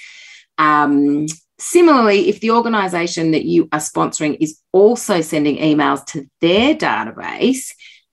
Um, 0.58 1.26
similarly, 1.58 2.28
if 2.28 2.40
the 2.40 2.52
organization 2.52 3.32
that 3.32 3.44
you 3.44 3.68
are 3.72 3.80
sponsoring 3.80 4.36
is 4.40 4.58
also 4.72 5.20
sending 5.20 5.58
emails 5.58 6.04
to 6.06 6.26
their 6.40 6.74
database, 6.74 7.72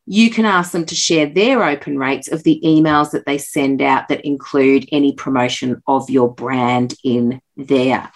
you 0.10 0.30
can 0.30 0.46
ask 0.46 0.72
them 0.72 0.86
to 0.86 0.96
share 0.96 1.26
their 1.26 1.64
open 1.64 1.98
rates 1.98 2.30
of 2.30 2.44
the 2.44 2.62
emails 2.64 3.12
that 3.12 3.26
they 3.26 3.38
send 3.38 3.82
out 3.82 4.08
that 4.08 4.26
include 4.26 4.88
any 4.92 5.14
promotion 5.14 5.82
of 5.86 6.10
your 6.10 6.34
brand 6.34 6.94
in 7.04 7.42
there. 7.58 8.10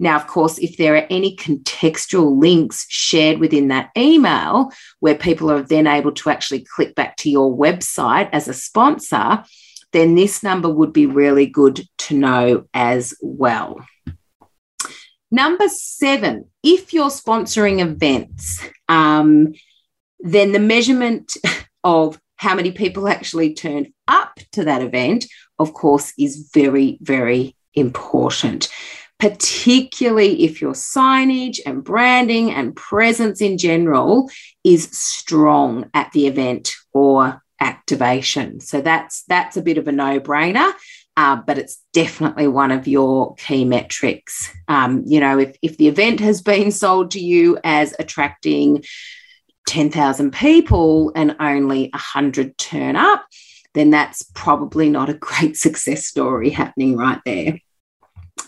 Now, 0.00 0.16
of 0.16 0.26
course, 0.26 0.56
if 0.58 0.78
there 0.78 0.96
are 0.96 1.06
any 1.10 1.36
contextual 1.36 2.40
links 2.40 2.86
shared 2.88 3.38
within 3.38 3.68
that 3.68 3.90
email 3.96 4.72
where 5.00 5.14
people 5.14 5.50
are 5.50 5.60
then 5.60 5.86
able 5.86 6.12
to 6.12 6.30
actually 6.30 6.64
click 6.74 6.94
back 6.94 7.18
to 7.18 7.30
your 7.30 7.54
website 7.54 8.30
as 8.32 8.48
a 8.48 8.54
sponsor, 8.54 9.44
then 9.92 10.14
this 10.14 10.42
number 10.42 10.70
would 10.70 10.94
be 10.94 11.04
really 11.04 11.44
good 11.44 11.86
to 11.98 12.16
know 12.16 12.64
as 12.72 13.12
well. 13.20 13.84
Number 15.30 15.68
seven, 15.68 16.46
if 16.62 16.94
you're 16.94 17.10
sponsoring 17.10 17.80
events, 17.80 18.66
um, 18.88 19.52
then 20.18 20.52
the 20.52 20.58
measurement 20.60 21.36
of 21.84 22.18
how 22.36 22.54
many 22.54 22.72
people 22.72 23.06
actually 23.06 23.52
turned 23.52 23.92
up 24.08 24.40
to 24.52 24.64
that 24.64 24.80
event, 24.80 25.26
of 25.58 25.74
course, 25.74 26.14
is 26.18 26.50
very, 26.54 26.96
very 27.02 27.54
important 27.74 28.70
particularly 29.20 30.44
if 30.44 30.62
your 30.62 30.72
signage 30.72 31.60
and 31.66 31.84
branding 31.84 32.50
and 32.50 32.74
presence 32.74 33.42
in 33.42 33.58
general 33.58 34.30
is 34.64 34.88
strong 34.90 35.90
at 35.92 36.10
the 36.12 36.26
event 36.26 36.72
or 36.94 37.42
activation. 37.60 38.60
So 38.60 38.80
that's 38.80 39.22
that's 39.24 39.58
a 39.58 39.62
bit 39.62 39.76
of 39.76 39.86
a 39.86 39.92
no-brainer. 39.92 40.72
Uh, 41.16 41.36
but 41.36 41.58
it's 41.58 41.82
definitely 41.92 42.48
one 42.48 42.70
of 42.70 42.88
your 42.88 43.34
key 43.34 43.66
metrics. 43.66 44.50
Um, 44.68 45.02
you 45.06 45.20
know, 45.20 45.38
if, 45.38 45.54
if 45.60 45.76
the 45.76 45.88
event 45.88 46.20
has 46.20 46.40
been 46.40 46.72
sold 46.72 47.10
to 47.10 47.20
you 47.20 47.58
as 47.62 47.94
attracting 47.98 48.84
10,000 49.66 50.32
people 50.32 51.12
and 51.14 51.36
only 51.38 51.90
100 51.92 52.56
turn 52.56 52.96
up, 52.96 53.26
then 53.74 53.90
that's 53.90 54.22
probably 54.34 54.88
not 54.88 55.10
a 55.10 55.14
great 55.14 55.56
success 55.58 56.06
story 56.06 56.48
happening 56.48 56.96
right 56.96 57.20
there. 57.26 57.58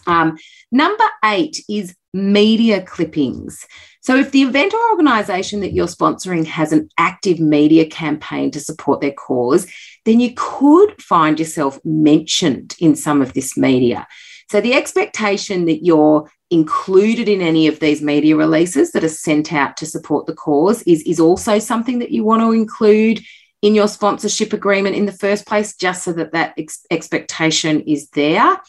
Um, 0.07 0.39
number 0.71 1.05
eight 1.25 1.63
is 1.69 1.95
media 2.13 2.83
clippings. 2.83 3.67
So, 4.01 4.17
if 4.17 4.33
the 4.33 4.43
event 4.43 4.75
or 4.75 4.91
organisation 4.91 5.61
that 5.61 5.73
you're 5.73 5.87
sponsoring 5.87 6.45
has 6.47 6.73
an 6.73 6.89
active 6.99 7.39
media 7.39 7.87
campaign 7.87 8.51
to 8.51 8.61
support 8.61 9.01
their 9.01 9.13
cause, 9.13 9.67
then 10.05 10.21
you 10.21 10.33
could 10.35 11.01
find 11.01 11.39
yourself 11.39 11.79
mentioned 11.85 12.75
in 12.81 12.97
some 12.97 13.23
of 13.23 13.33
this 13.33 13.57
media. 13.57 14.07
So, 14.51 14.61
the 14.61 14.75
expectation 14.75 15.67
that 15.67 15.85
you're 15.85 16.31
included 16.51 17.29
in 17.29 17.41
any 17.41 17.67
of 17.67 17.81
these 17.81 18.03
media 18.03 18.37
releases 18.37 18.93
that 18.93 19.05
are 19.05 19.09
sent 19.09 19.53
out 19.53 19.77
to 19.79 19.87
support 19.87 20.27
the 20.27 20.35
cause 20.35 20.83
is, 20.83 21.03
is 21.05 21.19
also 21.19 21.59
something 21.59 22.01
that 22.01 22.11
you 22.11 22.25
want 22.25 22.43
to 22.43 22.53
include 22.53 23.23
in 23.63 23.75
your 23.75 23.89
sponsorship 23.89 24.53
agreement 24.53 24.97
in 24.97 25.07
the 25.07 25.13
first 25.13 25.47
place, 25.47 25.75
just 25.77 26.03
so 26.03 26.13
that 26.13 26.33
that 26.33 26.53
ex- 26.59 26.85
expectation 26.91 27.81
is 27.83 28.09
there 28.11 28.61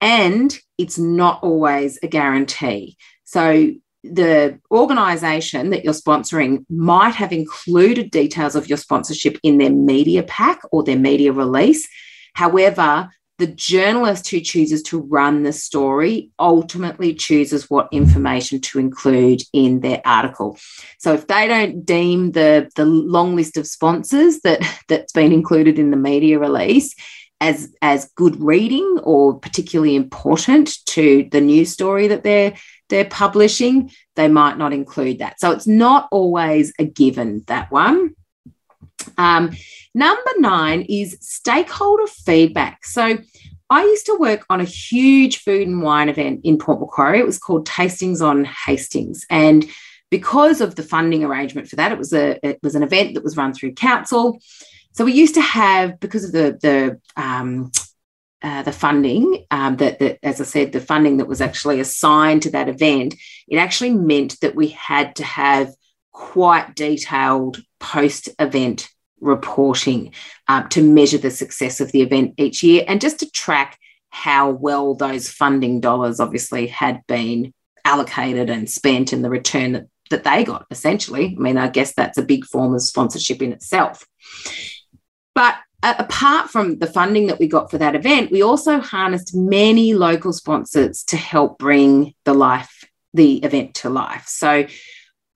and 0.00 0.56
it's 0.76 0.98
not 0.98 1.42
always 1.42 1.98
a 2.02 2.08
guarantee. 2.08 2.96
So 3.24 3.72
the 4.04 4.60
organization 4.70 5.70
that 5.70 5.84
you're 5.84 5.92
sponsoring 5.92 6.64
might 6.70 7.14
have 7.14 7.32
included 7.32 8.10
details 8.10 8.54
of 8.54 8.68
your 8.68 8.78
sponsorship 8.78 9.38
in 9.42 9.58
their 9.58 9.70
media 9.70 10.22
pack 10.22 10.60
or 10.70 10.84
their 10.84 10.98
media 10.98 11.32
release. 11.32 11.88
However, 12.34 13.10
the 13.38 13.46
journalist 13.46 14.28
who 14.28 14.40
chooses 14.40 14.82
to 14.82 14.98
run 15.00 15.44
the 15.44 15.52
story 15.52 16.32
ultimately 16.40 17.14
chooses 17.14 17.70
what 17.70 17.88
information 17.92 18.60
to 18.60 18.80
include 18.80 19.42
in 19.52 19.80
their 19.80 20.02
article. 20.04 20.58
So 20.98 21.14
if 21.14 21.28
they 21.28 21.46
don't 21.46 21.84
deem 21.84 22.32
the, 22.32 22.68
the 22.74 22.84
long 22.84 23.36
list 23.36 23.56
of 23.56 23.68
sponsors 23.68 24.40
that, 24.40 24.60
that's 24.88 25.12
been 25.12 25.32
included 25.32 25.78
in 25.78 25.92
the 25.92 25.96
media 25.96 26.38
release 26.38 26.94
as 27.40 27.72
as 27.80 28.10
good 28.16 28.40
reading 28.40 28.98
or 29.02 29.38
particularly 29.38 29.94
important 29.94 30.84
to 30.86 31.28
the 31.30 31.40
news 31.40 31.70
story 31.72 32.08
that 32.08 32.24
they're 32.24 32.54
they're 32.88 33.04
publishing, 33.04 33.90
they 34.16 34.28
might 34.28 34.58
not 34.58 34.72
include 34.72 35.18
that. 35.18 35.38
So 35.40 35.52
it's 35.52 35.66
not 35.66 36.08
always 36.10 36.72
a 36.78 36.84
given 36.84 37.44
that 37.46 37.70
one. 37.70 38.14
Um, 39.16 39.52
number 39.94 40.30
nine 40.38 40.82
is 40.88 41.18
stakeholder 41.20 42.06
feedback. 42.06 42.84
So 42.84 43.18
I 43.70 43.82
used 43.82 44.06
to 44.06 44.16
work 44.18 44.46
on 44.48 44.60
a 44.60 44.64
huge 44.64 45.38
food 45.38 45.68
and 45.68 45.82
wine 45.82 46.08
event 46.08 46.40
in 46.44 46.58
Port 46.58 46.80
Macquarie. 46.80 47.20
It 47.20 47.26
was 47.26 47.38
called 47.38 47.66
Tastings 47.66 48.22
on 48.22 48.44
Hastings, 48.66 49.26
and 49.30 49.66
because 50.10 50.60
of 50.62 50.74
the 50.74 50.82
funding 50.82 51.22
arrangement 51.22 51.68
for 51.68 51.76
that, 51.76 51.92
it 51.92 51.98
was 51.98 52.12
a 52.12 52.44
it 52.46 52.58
was 52.62 52.74
an 52.74 52.82
event 52.82 53.14
that 53.14 53.24
was 53.24 53.36
run 53.36 53.52
through 53.52 53.74
council. 53.74 54.40
So 54.92 55.04
we 55.04 55.12
used 55.12 55.34
to 55.34 55.40
have, 55.40 56.00
because 56.00 56.24
of 56.24 56.32
the 56.32 56.58
the 56.60 57.22
um, 57.22 57.70
uh, 58.42 58.62
the 58.62 58.72
funding 58.72 59.46
um, 59.50 59.76
that, 59.78 59.98
that, 59.98 60.18
as 60.22 60.40
I 60.40 60.44
said, 60.44 60.72
the 60.72 60.80
funding 60.80 61.16
that 61.16 61.26
was 61.26 61.40
actually 61.40 61.80
assigned 61.80 62.42
to 62.42 62.50
that 62.52 62.68
event, 62.68 63.16
it 63.48 63.56
actually 63.56 63.90
meant 63.90 64.38
that 64.40 64.54
we 64.54 64.68
had 64.68 65.16
to 65.16 65.24
have 65.24 65.74
quite 66.12 66.74
detailed 66.76 67.60
post 67.80 68.28
event 68.38 68.88
reporting 69.20 70.12
um, 70.46 70.68
to 70.68 70.82
measure 70.82 71.18
the 71.18 71.30
success 71.30 71.80
of 71.80 71.90
the 71.90 72.02
event 72.02 72.34
each 72.38 72.62
year 72.62 72.84
and 72.86 73.00
just 73.00 73.18
to 73.18 73.30
track 73.30 73.76
how 74.10 74.50
well 74.50 74.94
those 74.94 75.28
funding 75.28 75.80
dollars 75.80 76.20
obviously 76.20 76.66
had 76.66 77.00
been 77.06 77.52
allocated 77.84 78.50
and 78.50 78.70
spent 78.70 79.12
and 79.12 79.24
the 79.24 79.30
return 79.30 79.72
that, 79.72 79.86
that 80.10 80.24
they 80.24 80.44
got, 80.44 80.66
essentially. 80.70 81.34
I 81.36 81.40
mean, 81.40 81.58
I 81.58 81.68
guess 81.68 81.92
that's 81.94 82.18
a 82.18 82.22
big 82.22 82.44
form 82.44 82.74
of 82.74 82.82
sponsorship 82.82 83.42
in 83.42 83.52
itself. 83.52 84.06
But 85.38 85.54
apart 85.84 86.50
from 86.50 86.80
the 86.80 86.88
funding 86.88 87.28
that 87.28 87.38
we 87.38 87.46
got 87.46 87.70
for 87.70 87.78
that 87.78 87.94
event, 87.94 88.32
we 88.32 88.42
also 88.42 88.80
harnessed 88.80 89.36
many 89.36 89.94
local 89.94 90.32
sponsors 90.32 91.04
to 91.04 91.16
help 91.16 91.60
bring 91.60 92.12
the 92.24 92.34
life, 92.34 92.84
the 93.14 93.36
event 93.44 93.74
to 93.74 93.88
life. 93.88 94.24
So 94.26 94.66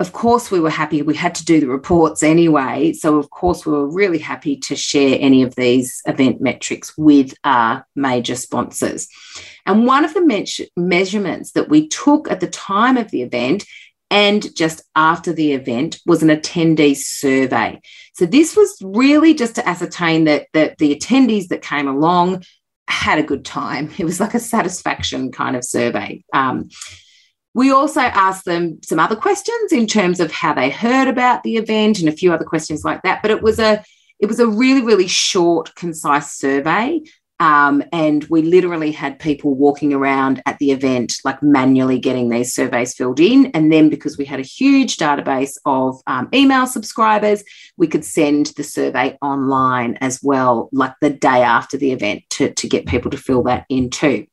of 0.01 0.13
course, 0.13 0.51
we 0.51 0.59
were 0.59 0.71
happy. 0.71 1.03
We 1.03 1.15
had 1.15 1.37
to 1.37 1.45
do 1.45 1.61
the 1.61 1.69
reports 1.69 2.25
anyway. 2.25 2.93
So, 2.95 3.19
of 3.19 3.31
course, 3.31 3.65
we 3.65 3.71
were 3.71 3.87
really 3.87 4.19
happy 4.19 4.57
to 4.57 4.75
share 4.75 5.17
any 5.21 5.45
of 5.45 5.55
these 5.55 6.03
event 6.07 6.41
metrics 6.41 6.99
with 6.99 7.35
our 7.45 7.87
major 7.95 8.35
sponsors. 8.35 9.07
And 9.65 9.87
one 9.87 10.05
of 10.05 10.13
the 10.15 10.25
me- 10.25 10.69
measurements 10.77 11.53
that 11.53 11.69
we 11.69 11.87
took 11.87 12.29
at 12.29 12.41
the 12.41 12.49
time 12.49 12.97
of 12.97 13.13
the 13.13 13.23
event 13.23 13.65
and 14.13 14.55
just 14.55 14.83
after 14.95 15.33
the 15.33 15.55
event 15.55 15.99
was 16.05 16.23
an 16.23 16.29
attendee 16.29 16.95
survey. 16.95 17.81
So, 18.15 18.27
this 18.27 18.55
was 18.55 18.77
really 18.85 19.33
just 19.33 19.55
to 19.55 19.67
ascertain 19.67 20.25
that, 20.25 20.49
that 20.53 20.77
the 20.77 20.95
attendees 20.95 21.49
that 21.49 21.63
came 21.63 21.89
along 21.89 22.45
had 22.89 23.19
a 23.19 23.23
good 23.23 23.45
time. 23.45 23.91
It 23.99 24.05
was 24.05 24.21
like 24.21 24.35
a 24.35 24.41
satisfaction 24.41 25.33
kind 25.33 25.57
of 25.57 25.65
survey. 25.65 26.23
Um, 26.35 26.69
we 27.55 27.71
also 27.71 28.01
asked 28.01 28.45
them 28.45 28.81
some 28.83 28.99
other 28.99 29.17
questions 29.17 29.73
in 29.73 29.87
terms 29.87 30.21
of 30.21 30.31
how 30.31 30.53
they 30.53 30.69
heard 30.69 31.09
about 31.09 31.43
the 31.43 31.57
event 31.57 31.99
and 31.99 32.09
a 32.09 32.13
few 32.13 32.35
other 32.35 32.45
questions 32.45 32.85
like 32.85 33.03
that. 33.03 33.23
But 33.23 33.31
it 33.31 33.43
was 33.43 33.59
a 33.59 33.83
it 34.21 34.27
was 34.27 34.41
a 34.41 34.47
really 34.47 34.83
really 34.83 35.09
short, 35.09 35.75
concise 35.75 36.33
survey. 36.33 37.01
Um, 37.43 37.83
and 37.91 38.23
we 38.31 38.43
literally 38.43 38.93
had 38.93 39.19
people 39.19 39.57
walking 39.57 39.93
around 39.93 40.41
at 40.47 40.61
the 40.61 40.71
event, 40.71 41.15
like 41.25 41.43
manually 41.43 41.99
getting 41.99 42.29
these 42.29 42.55
surveys 42.55 42.95
filled 42.95 43.19
in. 43.19 43.47
And 43.47 43.73
then, 43.73 43.89
because 43.89 44.17
we 44.17 44.25
had 44.25 44.39
a 44.39 44.45
huge 44.45 44.97
database 44.97 45.59
of 45.65 46.01
um, 46.07 46.29
email 46.33 46.69
subscribers, 46.69 47.43
we 47.77 47.89
could 47.89 48.05
send 48.05 48.53
the 48.57 48.63
survey 48.63 49.19
online 49.21 49.99
as 50.01 50.21
well, 50.23 50.69
like 50.71 50.95
the 51.01 51.11
day 51.11 51.43
after 51.43 51.77
the 51.77 51.91
event, 51.91 52.23
to, 52.31 52.53
to 52.53 52.69
get 52.69 52.87
people 52.87 53.11
to 53.11 53.17
fill 53.17 53.43
that 53.43 53.67
in 53.69 53.91
too. 53.91 54.25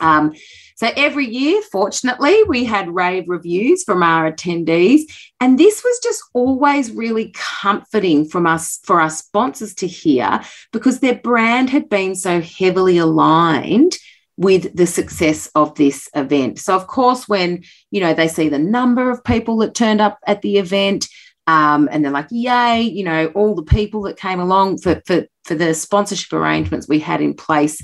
Um, 0.00 0.34
so 0.76 0.90
every 0.96 1.26
year, 1.26 1.62
fortunately, 1.70 2.42
we 2.44 2.64
had 2.64 2.94
rave 2.94 3.24
reviews 3.28 3.84
from 3.84 4.02
our 4.02 4.30
attendees. 4.30 5.02
And 5.40 5.58
this 5.58 5.84
was 5.84 6.00
just 6.02 6.22
always 6.32 6.90
really 6.90 7.32
comforting 7.34 8.24
from 8.24 8.46
us 8.46 8.80
for 8.82 9.00
our 9.00 9.10
sponsors 9.10 9.74
to 9.76 9.86
hear 9.86 10.40
because 10.72 10.98
their 10.98 11.14
brand 11.14 11.70
had 11.70 11.88
been 11.88 12.14
so 12.16 12.40
heavily 12.40 12.98
aligned 12.98 13.96
with 14.36 14.76
the 14.76 14.86
success 14.86 15.48
of 15.54 15.76
this 15.76 16.08
event. 16.14 16.58
So 16.58 16.74
of 16.74 16.88
course, 16.88 17.28
when 17.28 17.62
you 17.92 18.00
know 18.00 18.14
they 18.14 18.26
see 18.26 18.48
the 18.48 18.58
number 18.58 19.10
of 19.10 19.22
people 19.22 19.58
that 19.58 19.76
turned 19.76 20.00
up 20.00 20.18
at 20.26 20.42
the 20.42 20.58
event, 20.58 21.08
um, 21.46 21.88
and 21.92 22.04
they're 22.04 22.10
like, 22.10 22.28
yay, 22.30 22.80
you 22.80 23.04
know, 23.04 23.26
all 23.28 23.54
the 23.54 23.62
people 23.62 24.02
that 24.02 24.16
came 24.16 24.40
along 24.40 24.78
for, 24.78 25.02
for, 25.06 25.26
for 25.44 25.54
the 25.54 25.74
sponsorship 25.74 26.32
arrangements 26.32 26.88
we 26.88 26.98
had 26.98 27.20
in 27.20 27.34
place 27.34 27.80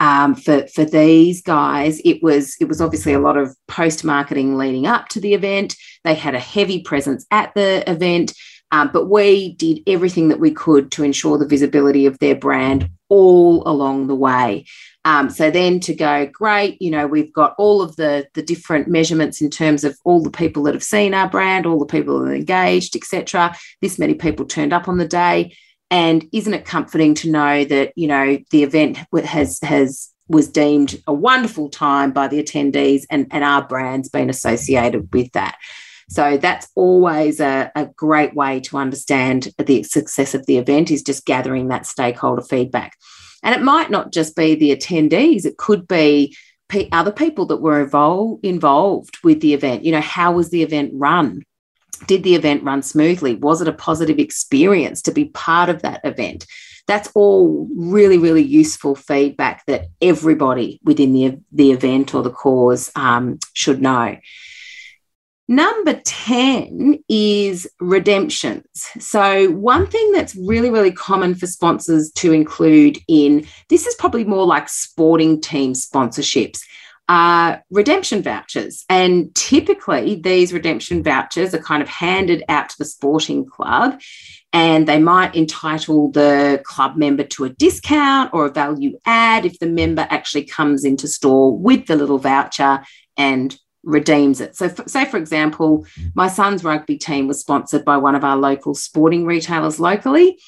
um, 0.00 0.34
for 0.34 0.66
for 0.68 0.84
these 0.84 1.42
guys, 1.42 2.00
it 2.04 2.22
was 2.22 2.56
it 2.58 2.64
was 2.64 2.80
obviously 2.80 3.12
a 3.12 3.20
lot 3.20 3.36
of 3.36 3.54
post 3.68 4.02
marketing 4.02 4.56
leading 4.56 4.86
up 4.86 5.08
to 5.08 5.20
the 5.20 5.34
event. 5.34 5.76
They 6.04 6.14
had 6.14 6.34
a 6.34 6.40
heavy 6.40 6.82
presence 6.82 7.26
at 7.30 7.54
the 7.54 7.88
event, 7.88 8.32
um, 8.72 8.90
but 8.92 9.10
we 9.10 9.52
did 9.54 9.82
everything 9.86 10.28
that 10.28 10.40
we 10.40 10.52
could 10.52 10.90
to 10.92 11.04
ensure 11.04 11.36
the 11.36 11.46
visibility 11.46 12.06
of 12.06 12.18
their 12.18 12.34
brand 12.34 12.88
all 13.10 13.62
along 13.68 14.06
the 14.06 14.14
way. 14.14 14.64
Um, 15.04 15.28
so 15.28 15.50
then 15.50 15.80
to 15.80 15.94
go, 15.94 16.26
great, 16.26 16.80
you 16.80 16.90
know, 16.90 17.06
we've 17.06 17.32
got 17.32 17.54
all 17.58 17.82
of 17.82 17.96
the 17.96 18.26
the 18.32 18.42
different 18.42 18.88
measurements 18.88 19.42
in 19.42 19.50
terms 19.50 19.84
of 19.84 19.98
all 20.04 20.22
the 20.22 20.30
people 20.30 20.62
that 20.62 20.74
have 20.74 20.82
seen 20.82 21.12
our 21.12 21.28
brand, 21.28 21.66
all 21.66 21.78
the 21.78 21.84
people 21.84 22.20
that 22.20 22.30
are 22.30 22.34
engaged, 22.34 22.96
etc. 22.96 23.54
This 23.82 23.98
many 23.98 24.14
people 24.14 24.46
turned 24.46 24.72
up 24.72 24.88
on 24.88 24.96
the 24.96 25.08
day 25.08 25.54
and 25.90 26.26
isn't 26.32 26.54
it 26.54 26.64
comforting 26.64 27.14
to 27.14 27.30
know 27.30 27.64
that 27.64 27.92
you 27.96 28.06
know 28.06 28.38
the 28.50 28.62
event 28.62 28.98
has 29.24 29.58
has 29.62 30.10
was 30.28 30.48
deemed 30.48 31.02
a 31.08 31.12
wonderful 31.12 31.68
time 31.68 32.12
by 32.12 32.28
the 32.28 32.40
attendees 32.40 33.02
and, 33.10 33.26
and 33.32 33.42
our 33.42 33.66
brand's 33.66 34.08
been 34.08 34.30
associated 34.30 35.12
with 35.12 35.32
that. 35.32 35.58
So 36.08 36.36
that's 36.36 36.68
always 36.76 37.40
a, 37.40 37.70
a 37.74 37.86
great 37.86 38.34
way 38.34 38.60
to 38.60 38.76
understand 38.78 39.48
the 39.58 39.82
success 39.82 40.34
of 40.34 40.46
the 40.46 40.58
event 40.58 40.92
is 40.92 41.02
just 41.02 41.26
gathering 41.26 41.68
that 41.68 41.84
stakeholder 41.84 42.42
feedback. 42.42 42.96
And 43.42 43.54
it 43.54 43.62
might 43.62 43.90
not 43.90 44.12
just 44.12 44.36
be 44.36 44.54
the 44.54 44.74
attendees, 44.74 45.44
it 45.44 45.56
could 45.56 45.88
be 45.88 46.36
other 46.92 47.12
people 47.12 47.46
that 47.46 47.60
were 47.60 47.82
involved 47.82 48.44
involved 48.44 49.18
with 49.24 49.40
the 49.40 49.54
event. 49.54 49.84
You 49.84 49.90
know, 49.90 50.00
how 50.00 50.32
was 50.32 50.50
the 50.50 50.62
event 50.62 50.92
run? 50.94 51.42
Did 52.06 52.22
the 52.22 52.34
event 52.34 52.64
run 52.64 52.82
smoothly? 52.82 53.34
Was 53.34 53.60
it 53.60 53.68
a 53.68 53.72
positive 53.72 54.18
experience 54.18 55.02
to 55.02 55.12
be 55.12 55.26
part 55.26 55.68
of 55.68 55.82
that 55.82 56.00
event? 56.04 56.46
That's 56.86 57.10
all 57.14 57.68
really, 57.76 58.18
really 58.18 58.42
useful 58.42 58.96
feedback 58.96 59.64
that 59.66 59.88
everybody 60.00 60.80
within 60.82 61.12
the, 61.12 61.38
the 61.52 61.70
event 61.72 62.14
or 62.14 62.22
the 62.22 62.30
cause 62.30 62.90
um, 62.96 63.38
should 63.52 63.80
know. 63.80 64.16
Number 65.46 66.00
10 66.04 67.02
is 67.08 67.68
redemptions. 67.80 68.64
So, 69.00 69.50
one 69.50 69.88
thing 69.88 70.12
that's 70.12 70.36
really, 70.36 70.70
really 70.70 70.92
common 70.92 71.34
for 71.34 71.48
sponsors 71.48 72.12
to 72.18 72.32
include 72.32 72.98
in 73.08 73.46
this 73.68 73.84
is 73.84 73.96
probably 73.96 74.22
more 74.22 74.46
like 74.46 74.68
sporting 74.68 75.40
team 75.40 75.72
sponsorships 75.72 76.60
are 77.10 77.64
redemption 77.70 78.22
vouchers. 78.22 78.84
And 78.88 79.34
typically, 79.34 80.14
these 80.14 80.52
redemption 80.52 81.02
vouchers 81.02 81.52
are 81.52 81.58
kind 81.58 81.82
of 81.82 81.88
handed 81.88 82.44
out 82.48 82.68
to 82.68 82.78
the 82.78 82.84
sporting 82.84 83.44
club 83.44 84.00
and 84.52 84.86
they 84.86 85.00
might 85.00 85.34
entitle 85.34 86.12
the 86.12 86.62
club 86.64 86.96
member 86.96 87.24
to 87.24 87.44
a 87.44 87.48
discount 87.48 88.32
or 88.32 88.46
a 88.46 88.52
value 88.52 88.96
add 89.06 89.44
if 89.44 89.58
the 89.58 89.66
member 89.66 90.06
actually 90.08 90.44
comes 90.44 90.84
into 90.84 91.08
store 91.08 91.56
with 91.56 91.86
the 91.86 91.96
little 91.96 92.18
voucher 92.18 92.84
and 93.16 93.58
redeems 93.82 94.40
it. 94.40 94.54
So, 94.54 94.68
for, 94.68 94.88
say 94.88 95.04
for 95.04 95.16
example, 95.16 95.86
my 96.14 96.28
son's 96.28 96.62
rugby 96.62 96.96
team 96.96 97.26
was 97.26 97.40
sponsored 97.40 97.84
by 97.84 97.96
one 97.96 98.14
of 98.14 98.22
our 98.22 98.36
local 98.36 98.76
sporting 98.76 99.26
retailers 99.26 99.80
locally. 99.80 100.38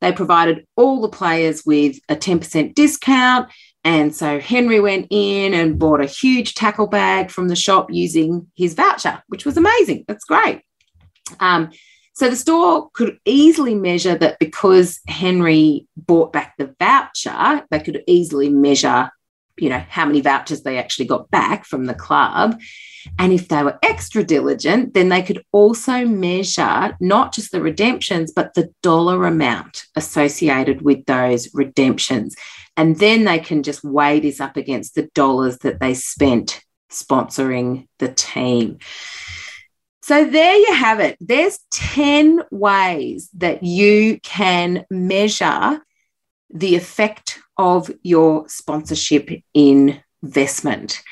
They 0.00 0.12
provided 0.12 0.64
all 0.76 1.00
the 1.00 1.08
players 1.08 1.64
with 1.66 1.96
a 2.08 2.14
10% 2.14 2.74
discount 2.74 3.50
and 3.84 4.14
so 4.14 4.40
Henry 4.40 4.80
went 4.80 5.08
in 5.10 5.52
and 5.52 5.78
bought 5.78 6.00
a 6.00 6.06
huge 6.06 6.54
tackle 6.54 6.86
bag 6.86 7.30
from 7.30 7.48
the 7.48 7.56
shop 7.56 7.90
using 7.90 8.50
his 8.56 8.72
voucher, 8.72 9.22
which 9.28 9.44
was 9.44 9.58
amazing. 9.58 10.06
That's 10.08 10.24
great. 10.24 10.62
Um, 11.38 11.70
so 12.14 12.30
the 12.30 12.36
store 12.36 12.90
could 12.94 13.18
easily 13.26 13.74
measure 13.74 14.16
that 14.16 14.38
because 14.38 15.00
Henry 15.06 15.86
bought 15.96 16.32
back 16.32 16.54
the 16.56 16.74
voucher, 16.78 17.66
they 17.70 17.80
could 17.80 18.02
easily 18.06 18.48
measure, 18.48 19.10
you 19.58 19.68
know, 19.68 19.84
how 19.88 20.06
many 20.06 20.20
vouchers 20.20 20.62
they 20.62 20.78
actually 20.78 21.06
got 21.06 21.30
back 21.30 21.66
from 21.66 21.84
the 21.84 21.94
club. 21.94 22.58
And 23.18 23.32
if 23.32 23.48
they 23.48 23.62
were 23.62 23.78
extra 23.82 24.24
diligent, 24.24 24.94
then 24.94 25.10
they 25.10 25.22
could 25.22 25.44
also 25.52 26.06
measure 26.06 26.96
not 27.00 27.34
just 27.34 27.52
the 27.52 27.60
redemptions, 27.60 28.32
but 28.32 28.54
the 28.54 28.72
dollar 28.82 29.26
amount 29.26 29.84
associated 29.94 30.82
with 30.82 31.04
those 31.04 31.52
redemptions. 31.52 32.34
And 32.76 32.98
then 32.98 33.24
they 33.24 33.38
can 33.38 33.62
just 33.62 33.84
weigh 33.84 34.20
this 34.20 34.40
up 34.40 34.56
against 34.56 34.94
the 34.94 35.08
dollars 35.14 35.58
that 35.58 35.80
they 35.80 35.94
spent 35.94 36.60
sponsoring 36.90 37.86
the 37.98 38.08
team. 38.08 38.78
So 40.02 40.24
there 40.24 40.56
you 40.56 40.74
have 40.74 41.00
it. 41.00 41.16
There's 41.20 41.58
10 41.72 42.42
ways 42.50 43.30
that 43.34 43.62
you 43.62 44.20
can 44.22 44.84
measure 44.90 45.80
the 46.50 46.76
effect 46.76 47.38
of 47.56 47.90
your 48.02 48.48
sponsorship 48.48 49.30
investment. 49.54 51.02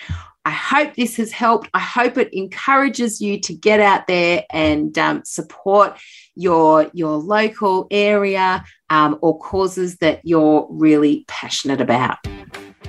I 0.45 0.51
hope 0.51 0.97
this 0.97 1.17
has 1.17 1.31
helped. 1.31 1.71
I 1.73 1.79
hope 1.79 2.19
it 2.19 2.33
encourages 2.33 3.21
you 3.21 3.41
to 3.41 3.55
get 3.55 3.79
out 3.79 4.07
there 4.09 4.45
and 4.51 4.97
um, 4.99 5.23
support 5.25 5.99
your 6.35 6.91
your 6.93 7.17
local 7.17 7.87
area 7.91 8.65
um, 8.91 9.19
or 9.23 9.39
causes 9.39 9.99
that 9.99 10.21
you're 10.25 10.67
really 10.69 11.25
passionate 11.29 11.81
about. 11.81 12.19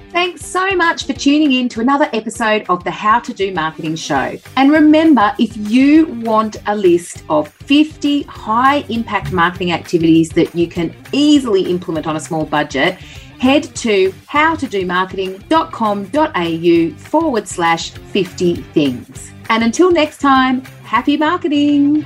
Thanks 0.09 0.45
so 0.45 0.75
much 0.75 1.05
for 1.05 1.13
tuning 1.13 1.53
in 1.53 1.67
to 1.69 1.81
another 1.81 2.07
episode 2.13 2.67
of 2.69 2.83
the 2.83 2.91
How 2.91 3.19
to 3.19 3.33
Do 3.33 3.51
Marketing 3.51 3.95
Show. 3.95 4.37
And 4.57 4.71
remember, 4.71 5.33
if 5.39 5.57
you 5.57 6.05
want 6.05 6.57
a 6.67 6.75
list 6.75 7.23
of 7.29 7.51
50 7.51 8.21
high 8.23 8.85
impact 8.89 9.31
marketing 9.31 9.71
activities 9.71 10.29
that 10.29 10.53
you 10.53 10.67
can 10.67 10.95
easily 11.13 11.63
implement 11.63 12.05
on 12.05 12.15
a 12.15 12.19
small 12.19 12.45
budget, 12.45 12.99
head 13.43 13.63
to 13.75 14.09
howtodomarketing.com.au 14.31 16.97
forward 16.97 17.45
slash 17.45 17.91
50 17.91 18.55
things. 18.55 19.33
And 19.49 19.65
until 19.65 19.91
next 19.91 20.19
time, 20.19 20.61
happy 20.85 21.17
marketing. 21.17 22.05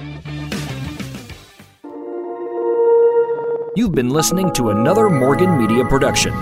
You've 3.76 3.94
been 3.94 4.10
listening 4.10 4.52
to 4.54 4.72
another 4.72 5.12
Morgan 5.12 5.60
Media 5.60 5.86
production. 5.86 6.34